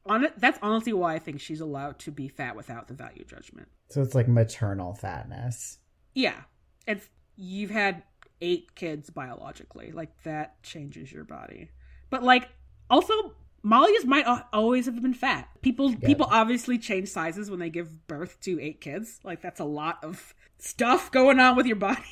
[0.04, 3.68] on that's honestly why I think she's allowed to be fat without the value judgment.
[3.88, 5.78] So it's like maternal fatness.
[6.14, 6.40] Yeah.
[6.86, 8.02] It's you've had
[8.40, 9.92] 8 kids biologically.
[9.92, 11.70] Like that changes your body.
[12.10, 12.48] But like
[12.90, 13.14] also
[13.62, 15.48] Molly's might always have been fat.
[15.62, 16.06] People Yeah.
[16.06, 19.20] people obviously change sizes when they give birth to 8 kids.
[19.24, 22.02] Like that's a lot of stuff going on with your body.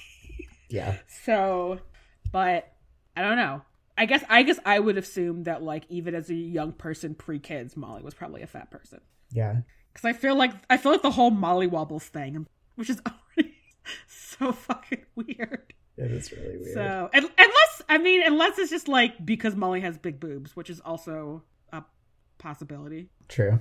[0.68, 0.96] Yeah.
[1.24, 1.78] So,
[2.32, 2.72] but
[3.16, 3.62] I don't know.
[3.96, 7.38] I guess I guess I would assume that like even as a young person pre
[7.38, 9.00] kids, Molly was probably a fat person.
[9.30, 9.60] Yeah.
[9.94, 13.54] Because I feel like I feel like the whole Molly Wobbles thing, which is already
[14.08, 15.72] so fucking weird.
[15.96, 16.74] It is really weird.
[16.74, 20.68] So un- unless I mean unless it's just like because Molly has big boobs, which
[20.68, 21.84] is also a
[22.38, 23.08] possibility.
[23.28, 23.60] True.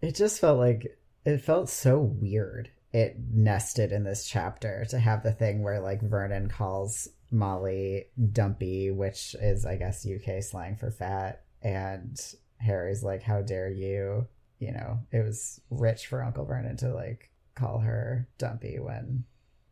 [0.00, 2.70] It just felt like it felt so weird.
[2.92, 8.90] It nested in this chapter to have the thing where like Vernon calls Molly dumpy,
[8.90, 12.18] which is I guess UK slang for fat, and
[12.56, 14.26] Harry's like, "How dare you?"
[14.60, 19.24] You know, it was rich for Uncle Vernon to like call her dumpy when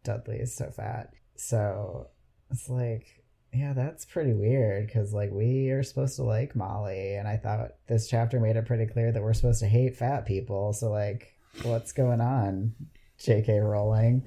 [0.02, 1.12] Dudley is so fat.
[1.36, 2.08] So
[2.50, 3.06] it's like,
[3.52, 7.72] yeah, that's pretty weird because like we are supposed to like Molly, and I thought
[7.86, 10.72] this chapter made it pretty clear that we're supposed to hate fat people.
[10.72, 12.74] So like, what's going on,
[13.18, 13.58] J.K.
[13.60, 14.24] Rowling?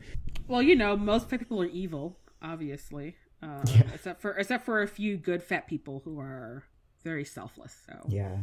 [0.47, 3.83] Well, you know, most fat people are evil, obviously, uh, Yeah.
[3.93, 6.63] except for except for a few good fat people who are
[7.03, 7.75] very selfless.
[7.87, 8.37] So Yeah.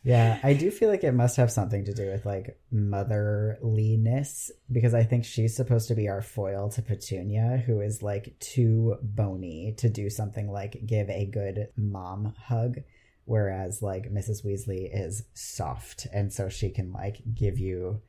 [0.07, 4.93] yeah, I do feel like it must have something to do with like motherliness because
[4.93, 9.75] I think she's supposed to be our foil to Petunia, who is like too bony
[9.79, 12.77] to do something like give a good mom hug.
[13.25, 14.45] Whereas like Mrs.
[14.45, 17.99] Weasley is soft and so she can like give you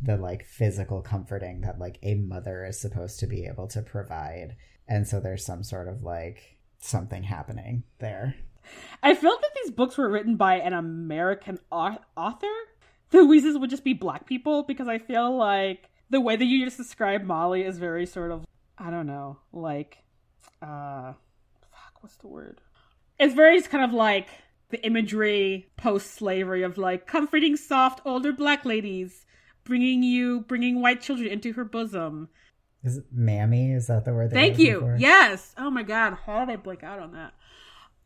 [0.00, 4.54] the like physical comforting that like a mother is supposed to be able to provide.
[4.86, 8.36] And so there's some sort of like something happening there.
[9.02, 12.46] I felt that these books were written by an American author.
[13.10, 16.64] The Weasleys would just be black people because I feel like the way that you
[16.64, 18.44] just described Molly is very sort of
[18.76, 19.98] I don't know, like
[20.62, 21.12] uh
[21.70, 22.60] fuck, what's the word?
[23.18, 24.28] It's very kind of like
[24.70, 29.26] the imagery post slavery of like comforting soft older black ladies,
[29.64, 32.28] bringing you bringing white children into her bosom.
[32.84, 33.72] Is it mammy?
[33.72, 34.30] Is that the word?
[34.30, 34.96] Thank you're you.
[34.98, 35.54] Yes.
[35.58, 37.34] Oh my god, how did I blank out on that?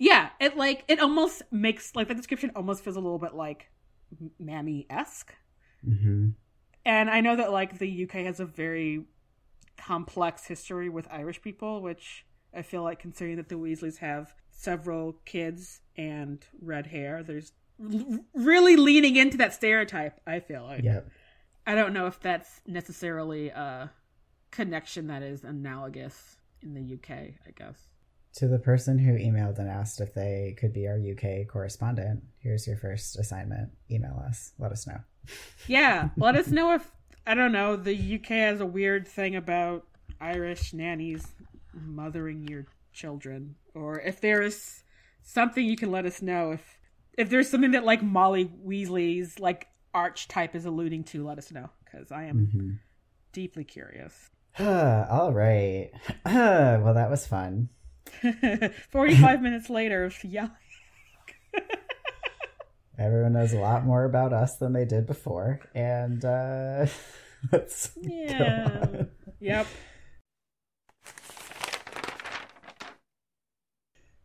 [0.03, 3.71] Yeah, it like it almost makes like the description almost feels a little bit like
[4.37, 5.33] mammy esque.
[5.87, 6.35] Mhm.
[6.85, 9.05] And I know that like the UK has a very
[9.77, 15.13] complex history with Irish people, which I feel like considering that the Weasleys have several
[15.25, 20.21] kids and red hair, there's really leaning into that stereotype.
[20.27, 21.11] I feel like Yep.
[21.65, 23.93] I don't know if that's necessarily a
[24.51, 27.39] connection that is analogous in the UK.
[27.47, 27.92] I guess.
[28.37, 32.67] To the person who emailed and asked if they could be our UK correspondent, here's
[32.67, 33.71] your first assignment.
[33.91, 34.53] Email us.
[34.59, 35.01] Let us know.
[35.67, 36.91] Yeah, let us know if
[37.27, 37.77] I don't know.
[37.77, 39.87] The UK has a weird thing about
[40.21, 41.27] Irish nannies
[41.75, 44.83] mothering your children, or if there is
[45.23, 46.53] something you can let us know.
[46.53, 46.79] If
[47.19, 51.69] if there's something that like Molly Weasley's like archetype is alluding to, let us know
[51.85, 52.79] because I am Mhm.
[53.33, 54.31] deeply curious.
[54.59, 55.91] All right.
[56.25, 57.69] well, that was fun.
[58.91, 60.51] Forty-five minutes later, of yelling.
[62.99, 66.87] Everyone knows a lot more about us than they did before, and uh,
[67.51, 68.79] let's go Yeah.
[68.83, 69.09] on.
[69.41, 69.67] Yep.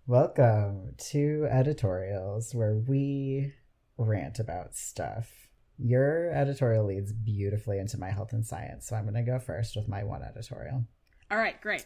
[0.06, 3.54] Welcome to editorials where we
[3.98, 5.30] rant about stuff.
[5.78, 9.76] Your editorial leads beautifully into my health and science, so I'm going to go first
[9.76, 10.86] with my one editorial.
[11.30, 11.60] All right.
[11.62, 11.86] Great.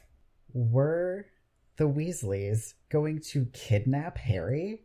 [0.53, 1.25] Were
[1.77, 4.81] the Weasleys going to kidnap Harry?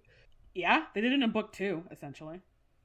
[0.54, 2.40] Yeah, they did it in a book too, essentially.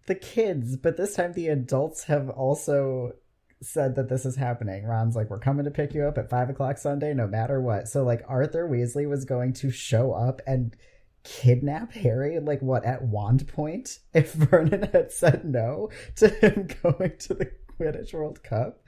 [0.08, 3.14] The kids, but this time the adults have also
[3.62, 4.86] said that this is happening.
[4.86, 7.88] Ron's like, We're coming to pick you up at five o'clock Sunday, no matter what.
[7.88, 10.76] So, like, Arthur Weasley was going to show up and
[11.24, 14.00] kidnap Harry, like, what, at Wand Point?
[14.14, 18.84] If Vernon had said no to him going to the Quidditch World Cup.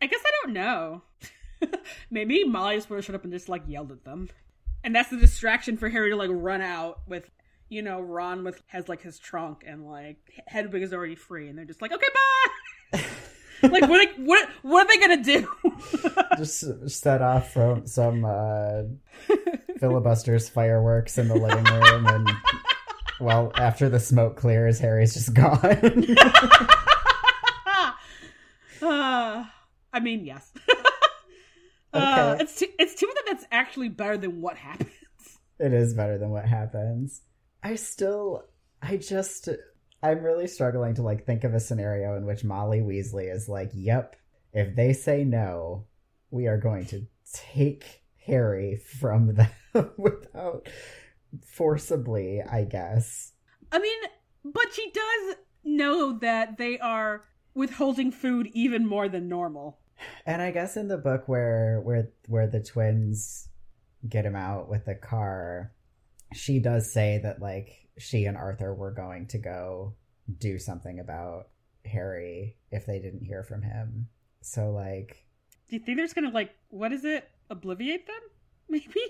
[0.00, 1.02] I guess I don't know.
[2.10, 4.28] Maybe Molly just would have showed up and just like yelled at them,
[4.82, 7.30] and that's the distraction for Harry to like run out with,
[7.68, 11.58] you know, Ron with has like his trunk and like Hedwig is already free, and
[11.58, 12.06] they're just like, okay,
[12.92, 13.00] bye.
[13.62, 14.08] like what?
[14.08, 14.48] Are, what?
[14.62, 15.48] What are they gonna do?
[16.36, 18.82] Just set off from some uh,
[19.78, 22.30] Filibuster's fireworks in the living room and.
[23.20, 25.60] Well, after the smoke clears, Harry's just gone.
[28.82, 29.44] uh,
[29.92, 30.52] I mean, yes.
[31.94, 34.90] Uh, it's too, it's too that that's actually better than what happens.
[35.56, 37.22] It is better than what happens.
[37.62, 38.42] I still,
[38.82, 39.48] I just,
[40.02, 43.70] I'm really struggling to like think of a scenario in which Molly Weasley is like,
[43.72, 44.16] "Yep,
[44.52, 45.86] if they say no,
[46.32, 49.48] we are going to take Harry from them
[49.96, 50.68] without
[51.46, 53.32] forcibly." I guess.
[53.70, 53.98] I mean,
[54.44, 57.24] but she does know that they are
[57.54, 59.78] withholding food even more than normal.
[60.26, 63.48] And I guess in the book where where where the twins
[64.08, 65.72] get him out with the car,
[66.32, 69.94] she does say that like she and Arthur were going to go
[70.38, 71.48] do something about
[71.84, 74.08] Harry if they didn't hear from him.
[74.40, 75.24] So like
[75.68, 77.28] Do you think they're just gonna like what is it?
[77.50, 78.20] Obliviate them?
[78.68, 79.00] Maybe?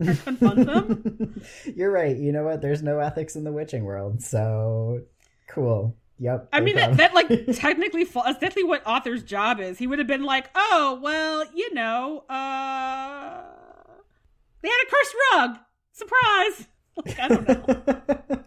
[0.00, 1.42] Or confront them?
[1.76, 2.16] You're right.
[2.16, 2.62] You know what?
[2.62, 4.22] There's no ethics in the witching world.
[4.22, 5.02] So
[5.48, 5.96] cool.
[6.18, 6.48] Yep.
[6.52, 9.78] I mean that, that like technically falls that's definitely what Arthur's job is.
[9.78, 13.42] He would have been like, Oh, well, you know, uh
[14.62, 15.58] they had a cursed rug.
[15.92, 16.68] Surprise.
[16.94, 17.64] Like, I don't know.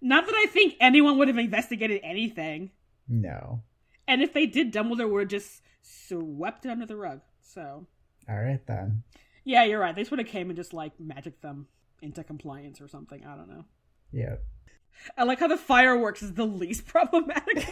[0.00, 2.72] Not that I think anyone would have investigated anything.
[3.08, 3.62] No.
[4.08, 7.20] And if they did, Dumbledore would have just swept it under the rug.
[7.40, 7.86] So.
[8.28, 9.04] All right then.
[9.44, 9.94] Yeah, you're right.
[9.94, 11.68] They sort of came and just like magic them
[12.02, 13.24] into compliance or something.
[13.24, 13.64] I don't know.
[14.10, 14.36] Yeah.
[15.16, 17.68] I like how the fireworks is the least problematic.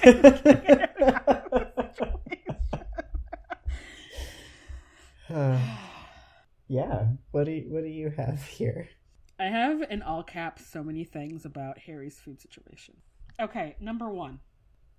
[5.31, 5.59] uh,
[6.69, 7.07] yeah.
[7.31, 8.89] What do you, what do you have here?
[9.39, 12.97] I have in all caps so many things about Harry's food situation.
[13.41, 14.41] Okay, number one.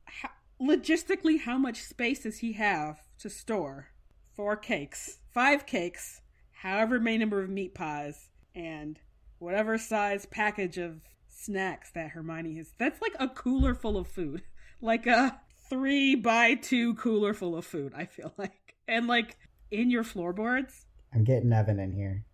[0.06, 0.30] How,
[0.62, 3.90] logistically, how much space does he have to store
[4.36, 6.22] four cakes, five cakes,
[6.52, 9.00] however many number of meat pies, and
[9.40, 11.02] whatever size package of
[11.44, 12.72] snacks that Hermione has?
[12.78, 14.44] That's like a cooler full of food.
[14.82, 15.40] Like a
[15.70, 18.76] three by two cooler full of food, I feel like.
[18.86, 19.38] And like
[19.72, 20.86] in your floorboards.
[21.14, 22.26] I'm getting Evan in here.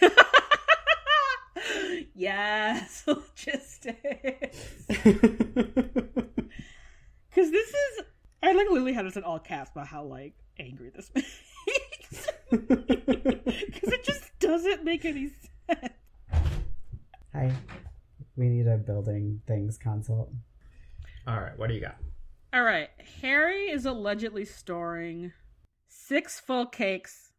[2.14, 4.84] yes, logistics.
[4.86, 5.10] Because
[7.50, 8.02] this is,
[8.42, 11.42] I like literally had this in all caps about how like angry this makes.
[12.50, 15.30] Because it just doesn't make any
[15.68, 15.92] sense.
[17.32, 17.52] Hi,
[18.36, 20.30] we need a building things consult.
[21.26, 21.96] All right, what do you got?
[22.52, 22.88] All right,
[23.20, 25.32] Harry is allegedly storing
[25.88, 27.32] six full cakes,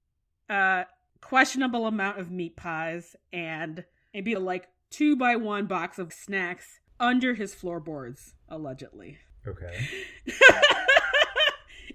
[0.49, 0.85] a
[1.21, 7.33] questionable amount of meat pies, and maybe like two by one box of snacks under
[7.33, 9.17] his floorboards, allegedly.
[9.47, 9.87] Okay.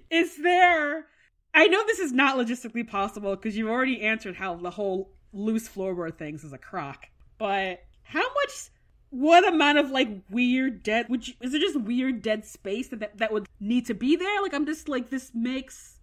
[0.09, 1.05] is there.
[1.53, 5.67] I know this is not logistically possible because you've already answered how the whole loose
[5.67, 7.07] floorboard things is a crock.
[7.37, 8.69] But how much.
[9.13, 12.99] What amount of like weird dead would you, is there just weird dead space that,
[12.99, 14.41] that that would need to be there?
[14.41, 15.99] Like I'm just like this makes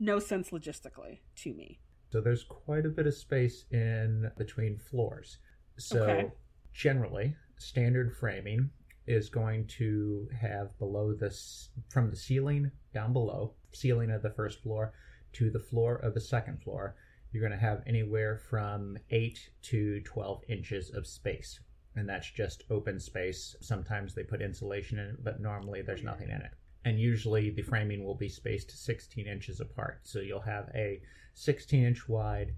[0.00, 1.78] no sense logistically to me.
[2.10, 5.38] So there's quite a bit of space in between floors.
[5.76, 6.30] So Okay.
[6.72, 8.70] generally, standard framing
[9.06, 14.62] is going to have below this from the ceiling down below, ceiling of the first
[14.62, 14.94] floor
[15.34, 16.96] to the floor of the second floor,
[17.30, 21.60] you're going to have anywhere from 8 to 12 inches of space.
[21.96, 23.54] And that's just open space.
[23.60, 26.50] Sometimes they put insulation in it, but normally there's oh, nothing in it.
[26.84, 30.00] And usually the framing will be spaced 16 inches apart.
[30.02, 31.00] So you'll have a
[31.34, 32.54] 16 inch wide,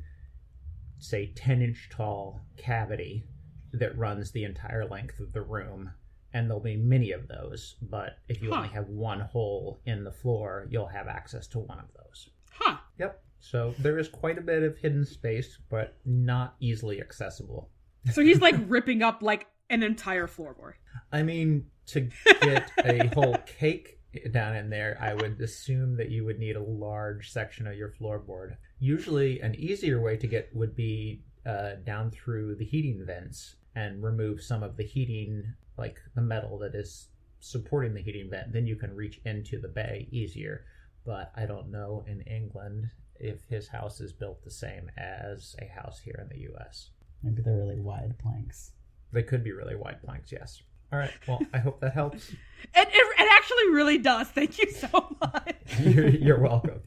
[0.98, 3.24] say 10 inch tall cavity
[3.72, 5.90] that runs the entire length of the room.
[6.32, 8.56] And there'll be many of those, but if you Huh.
[8.56, 12.30] only have one hole in the floor, you'll have access to one of those.
[12.50, 12.78] Huh.
[12.98, 13.22] Yep.
[13.38, 17.70] So there is quite a bit of hidden space, but not easily accessible.
[18.12, 20.74] So he's like ripping up like an entire floorboard.
[21.12, 22.08] I mean, to
[22.40, 24.00] get a whole cake
[24.30, 27.90] down in there, I would assume that you would need a large section of your
[27.90, 28.56] floorboard.
[28.78, 34.02] Usually, an easier way to get would be uh, down through the heating vents and
[34.02, 35.44] remove some of the heating,
[35.76, 37.08] like the metal that is
[37.40, 38.52] supporting the heating vent.
[38.52, 40.64] Then you can reach into the bay easier.
[41.04, 42.90] But I don't know in England
[43.20, 46.90] if his house is built the same as a house here in the U.S.
[47.22, 48.72] Maybe they're really wide planks.
[49.12, 50.62] They could be really wide planks, yes.
[50.92, 51.10] All right.
[51.26, 52.30] Well, I hope that helps.
[52.74, 54.28] It, it, it actually really does.
[54.28, 55.56] Thank you so much.
[55.80, 56.80] you're, you're welcome.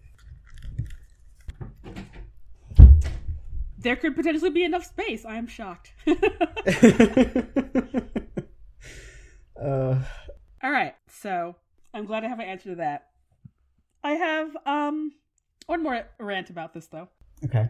[3.77, 5.23] There could potentially be enough space.
[5.25, 5.93] I am shocked.
[9.61, 9.95] uh,
[10.61, 11.55] All right, so
[11.93, 13.07] I'm glad I have an answer to that.
[14.03, 15.13] I have um
[15.67, 17.07] one more rant about this though.
[17.45, 17.69] okay.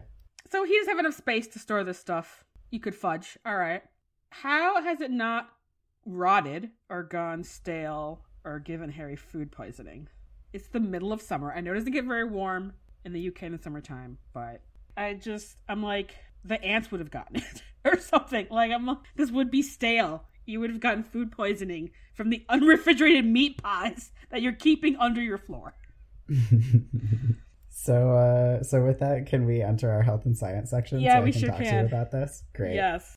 [0.50, 2.44] So he doesn't have enough space to store this stuff.
[2.70, 3.38] You could fudge.
[3.44, 3.82] All right.
[4.30, 5.50] How has it not
[6.06, 10.08] rotted or gone stale or given Harry food poisoning?
[10.52, 11.52] It's the middle of summer.
[11.52, 12.72] I know it doesn't get very warm
[13.04, 14.60] in the UK in the summertime, but
[14.96, 16.14] I just I'm like
[16.44, 18.46] the ants would have gotten it or something.
[18.50, 20.24] Like I'm this would be stale.
[20.46, 25.22] You would have gotten food poisoning from the unrefrigerated meat pies that you're keeping under
[25.22, 25.74] your floor.
[27.82, 31.00] so, uh, so with that, can we enter our health and science section?
[31.00, 31.80] Yeah, so I we can sure talk to can.
[31.80, 32.44] you about this.
[32.54, 32.74] Great.
[32.74, 33.16] Yes.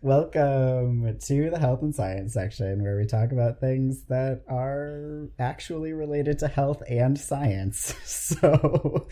[0.00, 5.92] Welcome to the health and science section where we talk about things that are actually
[5.92, 7.94] related to health and science.
[8.30, 9.08] So,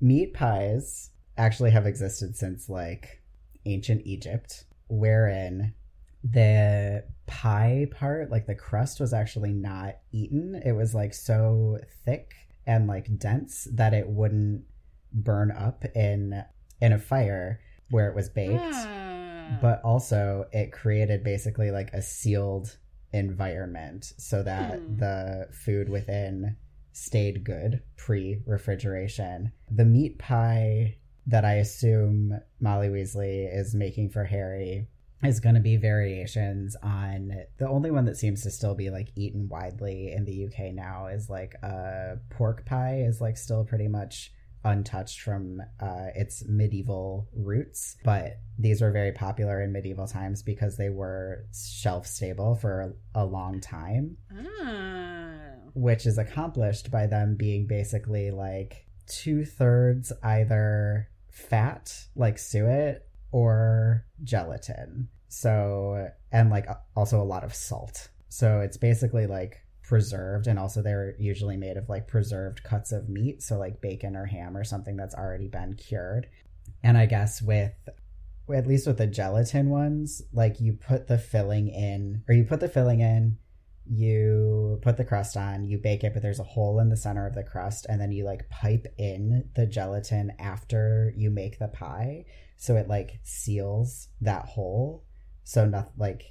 [0.00, 3.22] meat pies actually have existed since like
[3.66, 5.74] ancient Egypt, wherein
[6.30, 10.60] the pie part, like the crust, was actually not eaten.
[10.64, 12.32] It was like so thick
[12.66, 14.62] and like dense that it wouldn't
[15.12, 16.42] burn up in
[16.80, 17.60] in a fire
[17.90, 19.58] where it was baked Ah.
[19.62, 22.76] but also it created basically like a sealed
[23.14, 24.96] environment so that Hmm.
[24.98, 26.56] the food within
[26.92, 29.52] stayed good pre refrigeration.
[29.70, 30.96] The meat pie
[31.26, 34.88] that I assume Molly Weasley is making for Harry
[35.22, 39.08] is going to be variations on the only one that seems to still be like
[39.16, 43.64] eaten widely in the UK now is like a uh, pork pie is like still
[43.64, 44.32] pretty much
[44.64, 50.76] untouched from uh, its medieval roots but these were very popular in medieval times because
[50.76, 54.16] they were shelf stable for a long time
[54.62, 55.36] Ah.
[55.74, 65.08] which is accomplished by them being basically like two-thirds either fat like suet or gelatin.
[65.28, 68.08] So, and like also a lot of salt.
[68.28, 73.08] So it's basically like preserved and also they're usually made of like preserved cuts of
[73.08, 76.28] meat, so like bacon or ham or something that's already been cured.
[76.82, 77.72] And I guess with
[78.54, 82.60] at least with the gelatin ones, like you put the filling in or you put
[82.60, 83.38] the filling in,
[83.86, 87.26] you put the crust on, you bake it, but there's a hole in the center
[87.26, 91.68] of the crust and then you like pipe in the gelatin after you make the
[91.68, 92.24] pie
[92.58, 95.04] so it like seals that hole.
[95.44, 96.24] So nothing like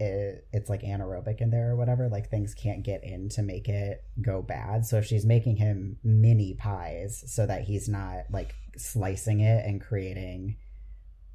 [0.00, 2.08] it, it's like anaerobic in there or whatever.
[2.08, 4.84] Like things can't get in to make it go bad.
[4.84, 9.80] So if she's making him mini pies so that he's not like slicing it and
[9.80, 10.56] creating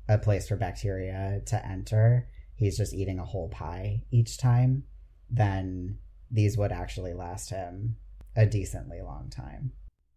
[0.09, 4.83] a place for bacteria to enter he's just eating a whole pie each time
[5.29, 5.97] then
[6.29, 7.95] these would actually last him
[8.35, 9.71] a decently long time.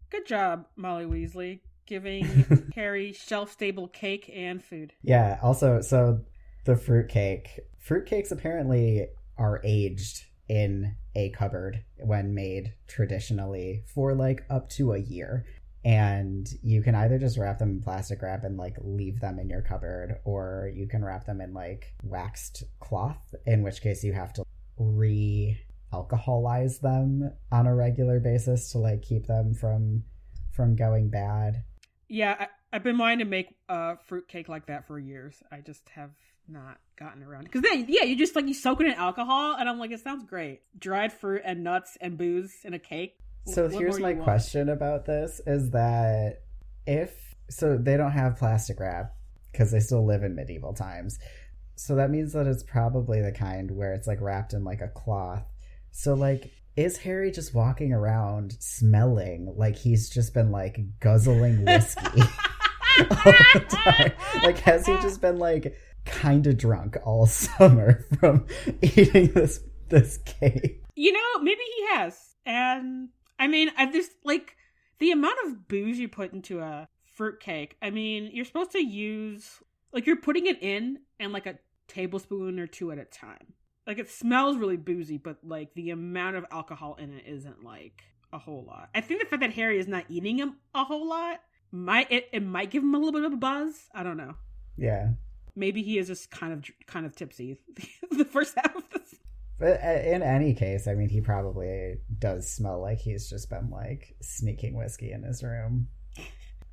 [0.09, 4.93] Good job, Molly Weasley, giving Harry shelf stable cake and food.
[5.01, 6.19] Yeah, also, so
[6.65, 7.59] the fruitcake.
[7.83, 9.07] Fruitcakes apparently
[9.37, 15.45] are aged in a cupboard when made traditionally for like up to a year.
[15.85, 19.49] And you can either just wrap them in plastic wrap and like leave them in
[19.49, 24.11] your cupboard, or you can wrap them in like waxed cloth, in which case you
[24.11, 24.43] have to
[24.77, 25.57] re
[25.93, 30.03] alcoholize them on a regular basis to like keep them from
[30.51, 31.63] from going bad.
[32.07, 35.41] Yeah, I, I've been wanting to make a fruit cake like that for years.
[35.51, 36.11] I just have
[36.49, 39.67] not gotten around because then yeah you just like you soak it in alcohol and
[39.67, 40.61] i'm like it sounds great.
[40.79, 43.17] Dried fruit and nuts and booze in a cake.
[43.45, 46.43] So What here's my question about this is that
[46.85, 49.13] if so they don't have plastic wrap
[49.51, 51.17] because they still live in medieval times.
[51.75, 54.87] So that means that it's probably the kind where it's like wrapped in like a
[54.87, 55.45] cloth.
[55.91, 62.21] So like is harry just walking around smelling like he's just been like guzzling whiskey
[62.99, 64.11] all the time?
[64.43, 65.75] Like has he just been like
[66.05, 68.45] kind of drunk all summer from
[68.81, 69.59] eating this
[69.89, 70.83] this cake?
[70.95, 72.35] You know maybe he has.
[72.45, 73.09] And
[73.39, 74.55] i mean i just like
[74.99, 78.83] the amount of booze you put into a fruit cake i mean you're supposed to
[78.83, 79.61] use
[79.93, 81.55] like you're putting it in and like a
[81.87, 83.53] tablespoon or two at a time
[83.87, 88.03] like it smells really boozy but like the amount of alcohol in it isn't like
[88.33, 88.89] a whole lot.
[88.93, 91.39] I think the fact that harry is not eating him a whole lot
[91.71, 93.73] might it, it might give him a little bit of a buzz.
[93.95, 94.35] I don't know.
[94.77, 95.11] Yeah.
[95.55, 97.57] Maybe he is just kind of kind of tipsy
[98.11, 99.15] the first half of this.
[99.59, 103.71] But uh, in any case, I mean, he probably does smell like he's just been
[103.71, 105.87] like sneaking whiskey in his room.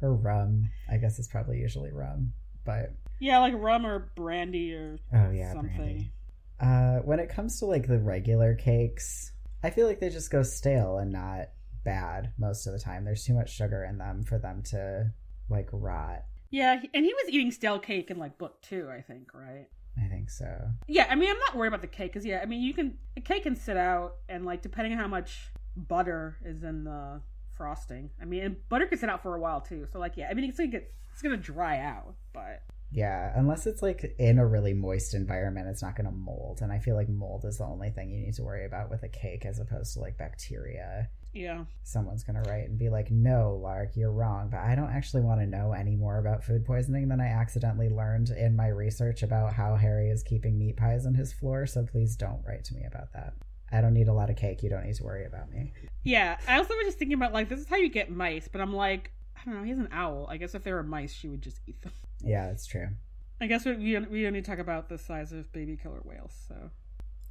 [0.03, 0.69] Or rum.
[0.91, 2.35] I guess it's probably usually rum,
[2.65, 5.77] but yeah like rum or brandy or oh yeah, something.
[5.77, 6.13] brandy.
[6.61, 9.33] Uh, when it comes to like the regular cakes,
[9.63, 11.49] I feel like they just go stale and not
[11.85, 13.05] bad most of the time.
[13.05, 15.13] There's too much sugar in them for them to
[15.49, 16.25] like rot.
[16.51, 19.67] Yeah, and he was eating stale cake in like book two, I think, right?
[20.03, 20.47] I think so.
[20.87, 22.99] Yeah, I mean, I'm not worried about the cake because yeah, I mean, you can
[23.17, 27.21] a cake can sit out and like depending on how much butter is in the
[27.57, 28.11] frosting.
[28.21, 29.87] I mean, and butter can sit out for a while too.
[29.93, 32.63] So like, yeah, I mean, it's gonna get it's gonna dry out, but
[32.95, 36.61] Yeah, unless it's like in a really moist environment, it's not going to mold.
[36.63, 39.03] And I feel like mold is the only thing you need to worry about with
[39.03, 41.09] a cake as opposed to like bacteria.
[41.33, 44.49] yeah, Someone's going to write and be like, no, Lark, you're wrong.
[44.49, 47.89] But I don't actually want to know any more about food poisoning than I accidentally
[47.89, 51.67] learned in my research about how Harry is keeping meat pies on his floor.
[51.67, 53.35] So please don't write to me about that.
[53.73, 54.63] I don't need a lot of cake.
[54.63, 55.73] You don't need to worry about me.
[56.05, 56.39] yeah.
[56.47, 58.73] I also was just thinking about like this is how you get mice, but I'm
[58.73, 59.65] like, I don't know.
[59.65, 60.29] He's an owl.
[60.31, 61.91] I guess if there were mice, she would just eat them.
[62.27, 62.89] Yeah, that's true.
[63.41, 65.77] I guess we we don't, we don't need to talk about the size of baby
[65.77, 66.35] killer whales.
[66.49, 66.71] So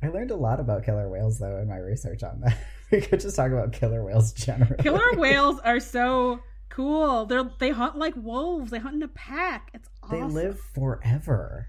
[0.04, 2.58] I learned a lot about killer whales, though, in my research on that.
[2.92, 4.84] we could just talk about killer whales generally.
[4.84, 7.26] killer whales are so cool.
[7.26, 8.70] They're they hunt like wolves.
[8.70, 9.72] They hunt in a pack.
[9.74, 11.68] It's They live forever.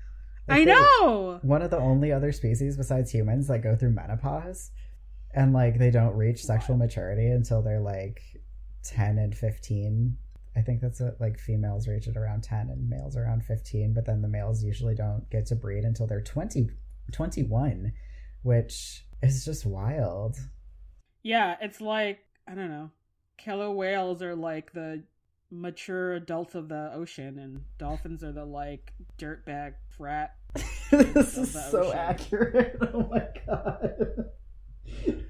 [0.49, 1.39] I Like, they're know.
[1.43, 4.73] One of the only other species besides humans that go through menopause,
[5.33, 8.21] and like they don't reach sexual maturity until they're like
[8.83, 10.17] ten and fifteen.
[10.57, 13.93] I think that's what like females reach at around ten and males around fifteen.
[13.93, 16.69] But then the males usually don't get to breed until they're 20,
[17.13, 17.93] 21,
[18.43, 20.37] which is just wild.
[21.23, 22.91] Yeah, it's like I don't know.
[23.37, 25.03] Killer whales are like the
[25.51, 30.37] mature adults of the ocean, and dolphins are the like dirtbag frat.
[30.91, 31.99] this is so ocean.
[31.99, 32.77] accurate.
[32.95, 34.27] Oh my god.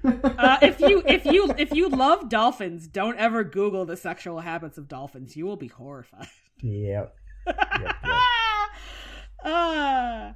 [0.03, 4.77] Uh, if you if you if you love dolphins, don't ever Google the sexual habits
[4.77, 5.35] of dolphins.
[5.35, 6.27] You will be horrified.
[6.61, 7.15] Yep.
[7.47, 7.95] yep.
[9.43, 10.33] uh,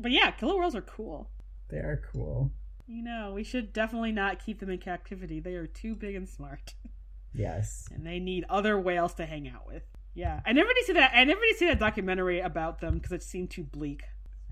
[0.00, 1.30] but yeah, killer whales are cool.
[1.68, 2.50] They are cool.
[2.86, 5.38] You know, we should definitely not keep them in captivity.
[5.40, 6.74] They are too big and smart,
[7.32, 7.88] Yes.
[7.94, 9.84] and they need other whales to hang out with.
[10.14, 11.12] Yeah, I never did see that.
[11.14, 14.02] I never did see that documentary about them because it seemed too bleak.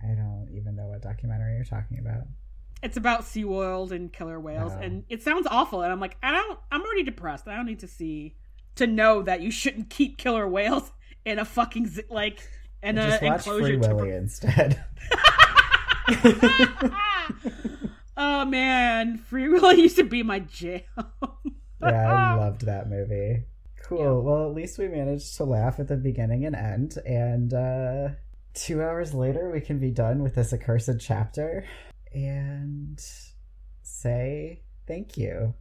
[0.03, 2.23] I don't even know what documentary you're talking about.
[2.83, 4.81] It's about SeaWorld and killer whales, Oh.
[4.81, 5.83] and it sounds awful.
[5.83, 6.59] And I'm like, I don't.
[6.71, 7.49] I'm already depressed.
[7.49, 8.37] I don't need to see
[8.77, 10.93] to know that you shouldn't keep killer whales
[11.25, 12.41] in a fucking like
[12.83, 13.61] in a enclosure.
[13.65, 14.85] Free to Willy instead.
[18.17, 20.81] oh man, Free Willy used to be my jam.
[21.83, 23.45] yeah, I loved that movie.
[23.85, 24.23] Cool.
[24.23, 28.09] Well, at least we managed to laugh at the beginning and end, and uh,
[28.55, 31.65] two hours later, we can be done with this accursed chapter
[32.13, 33.03] and
[33.83, 35.55] say thank you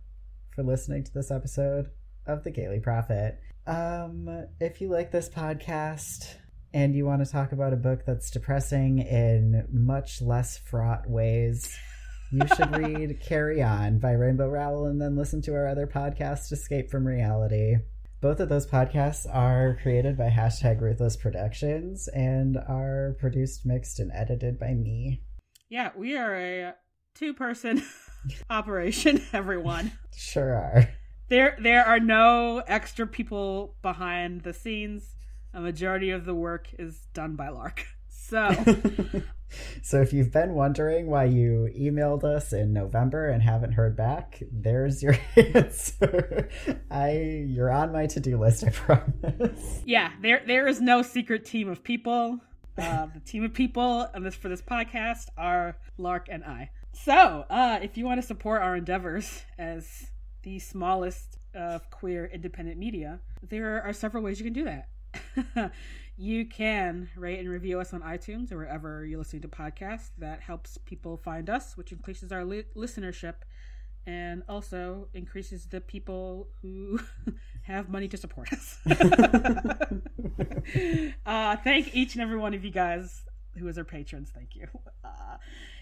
[0.56, 1.90] for listening to this episode
[2.26, 3.40] of the Gayly Prophet.
[3.66, 6.34] Um, if you like this podcast
[6.74, 11.78] and you want to talk about a book that's depressing in much less fraught ways,
[12.32, 16.52] you should read Carry On by Rainbow Rowell and then listen to our other podcast,
[16.52, 17.76] Escape from Reality.
[18.20, 24.12] Both of those podcasts are created by hashtag Ruthless Productions and are produced, mixed, and
[24.12, 25.22] edited by me.
[25.70, 26.76] Yeah, we are a
[27.16, 27.84] two-person
[28.50, 29.22] operation.
[29.34, 29.92] Everyone.
[30.16, 30.90] Sure are.
[31.30, 35.16] There, there are no extra people behind the scenes.
[35.54, 37.86] A majority of the work is done by Lark.
[38.10, 38.50] So,
[39.82, 44.42] so if you've been wondering why you emailed us in November and haven't heard back,
[44.52, 46.50] there's your answer.
[46.92, 49.82] I you're on my to-do list, I promise.
[49.86, 52.40] yeah, there, there is no secret team of people.
[52.78, 56.70] Uh, the team of people on this for this podcast are Lark and I.
[56.94, 60.08] So, uh, if you want to support our endeavors as
[60.44, 65.72] the smallest of queer independent media, there are several ways you can do that.
[66.18, 70.10] you can rate and review us on iTunes or wherever you're listening to podcasts.
[70.18, 73.36] That helps people find us, which increases our li- listenership
[74.08, 77.00] and also increases the people who
[77.64, 78.80] have money to support us.
[81.26, 83.24] uh, thank each and every one of you guys
[83.58, 84.32] who is our patrons.
[84.34, 84.68] Thank you.
[85.04, 85.38] Uh,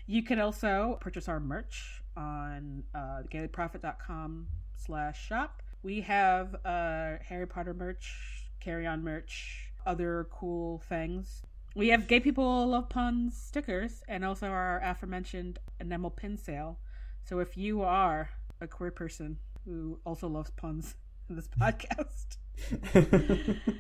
[0.08, 5.62] you can also purchase our merch on uh, gaylyprophet.com slash shop.
[5.84, 11.44] We have uh, Harry Potter merch, Carry On merch, other cool things.
[11.76, 16.80] We have Gay People Love Puns stickers and also our aforementioned enamel pin sale.
[17.24, 18.30] So if you are
[18.62, 20.96] a queer person who also loves puns
[21.30, 22.38] in this podcast,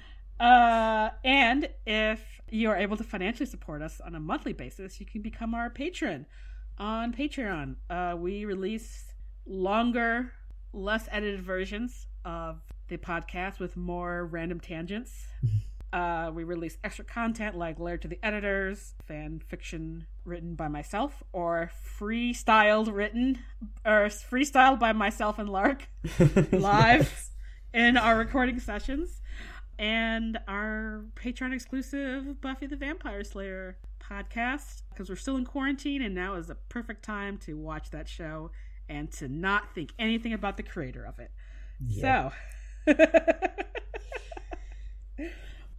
[0.40, 5.06] uh, and if you are able to financially support us on a monthly basis, you
[5.06, 6.26] can become our patron
[6.78, 7.76] on Patreon.
[7.90, 9.14] Uh, we release
[9.46, 10.32] longer,
[10.74, 15.28] less edited versions of the podcast with more random tangents.
[15.94, 21.24] Uh, we release extra content like Letter to the Editors, fan fiction written by myself,
[21.32, 23.40] or freestyled written,
[23.86, 25.88] or freestyled by myself and Lark
[26.52, 27.30] live
[27.74, 29.22] in our recording sessions,
[29.78, 36.14] and our Patreon exclusive Buffy the Vampire Slayer podcast, because we're still in quarantine, and
[36.14, 38.52] now is the perfect time to watch that show
[38.88, 41.32] and to not think anything about the creator of it.
[42.00, 42.32] So.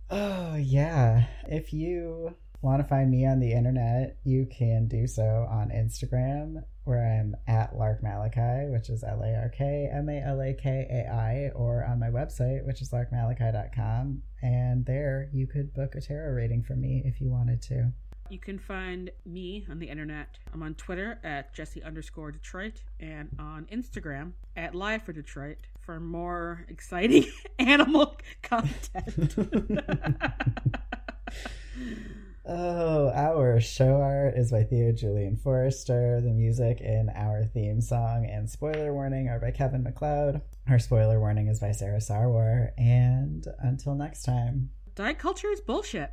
[0.09, 1.25] Oh, yeah.
[1.49, 6.65] If you want to find me on the internet, you can do so on Instagram,
[6.85, 10.55] where I'm at Lark Malakai, which is L A R K M A L A
[10.55, 14.23] K A I, or on my website, which is larkmalakai.com.
[14.43, 17.93] And there you could book a tarot reading for me if you wanted to.
[18.29, 20.39] You can find me on the internet.
[20.53, 26.01] I'm on Twitter at Jesse underscore Detroit and on Instagram at Live for Detroit for
[26.01, 27.27] more exciting
[27.61, 29.37] animal content.
[32.49, 36.21] Oh, our show art is by Theo Julian Forrester.
[36.21, 40.41] The music in our theme song and spoiler warning are by Kevin MacLeod.
[40.69, 42.71] Our spoiler warning is by Sarah Sarwar.
[42.79, 46.13] And until next time, Diet culture is bullshit.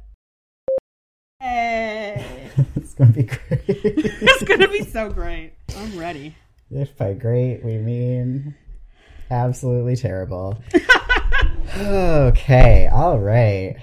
[1.40, 2.50] Hey.
[2.78, 3.64] it's going to be great.
[3.68, 5.54] it's gonna be so great.
[5.78, 6.36] I'm ready.
[6.72, 8.56] if by great we mean
[9.30, 10.58] absolutely terrible.
[11.78, 13.76] okay, all right.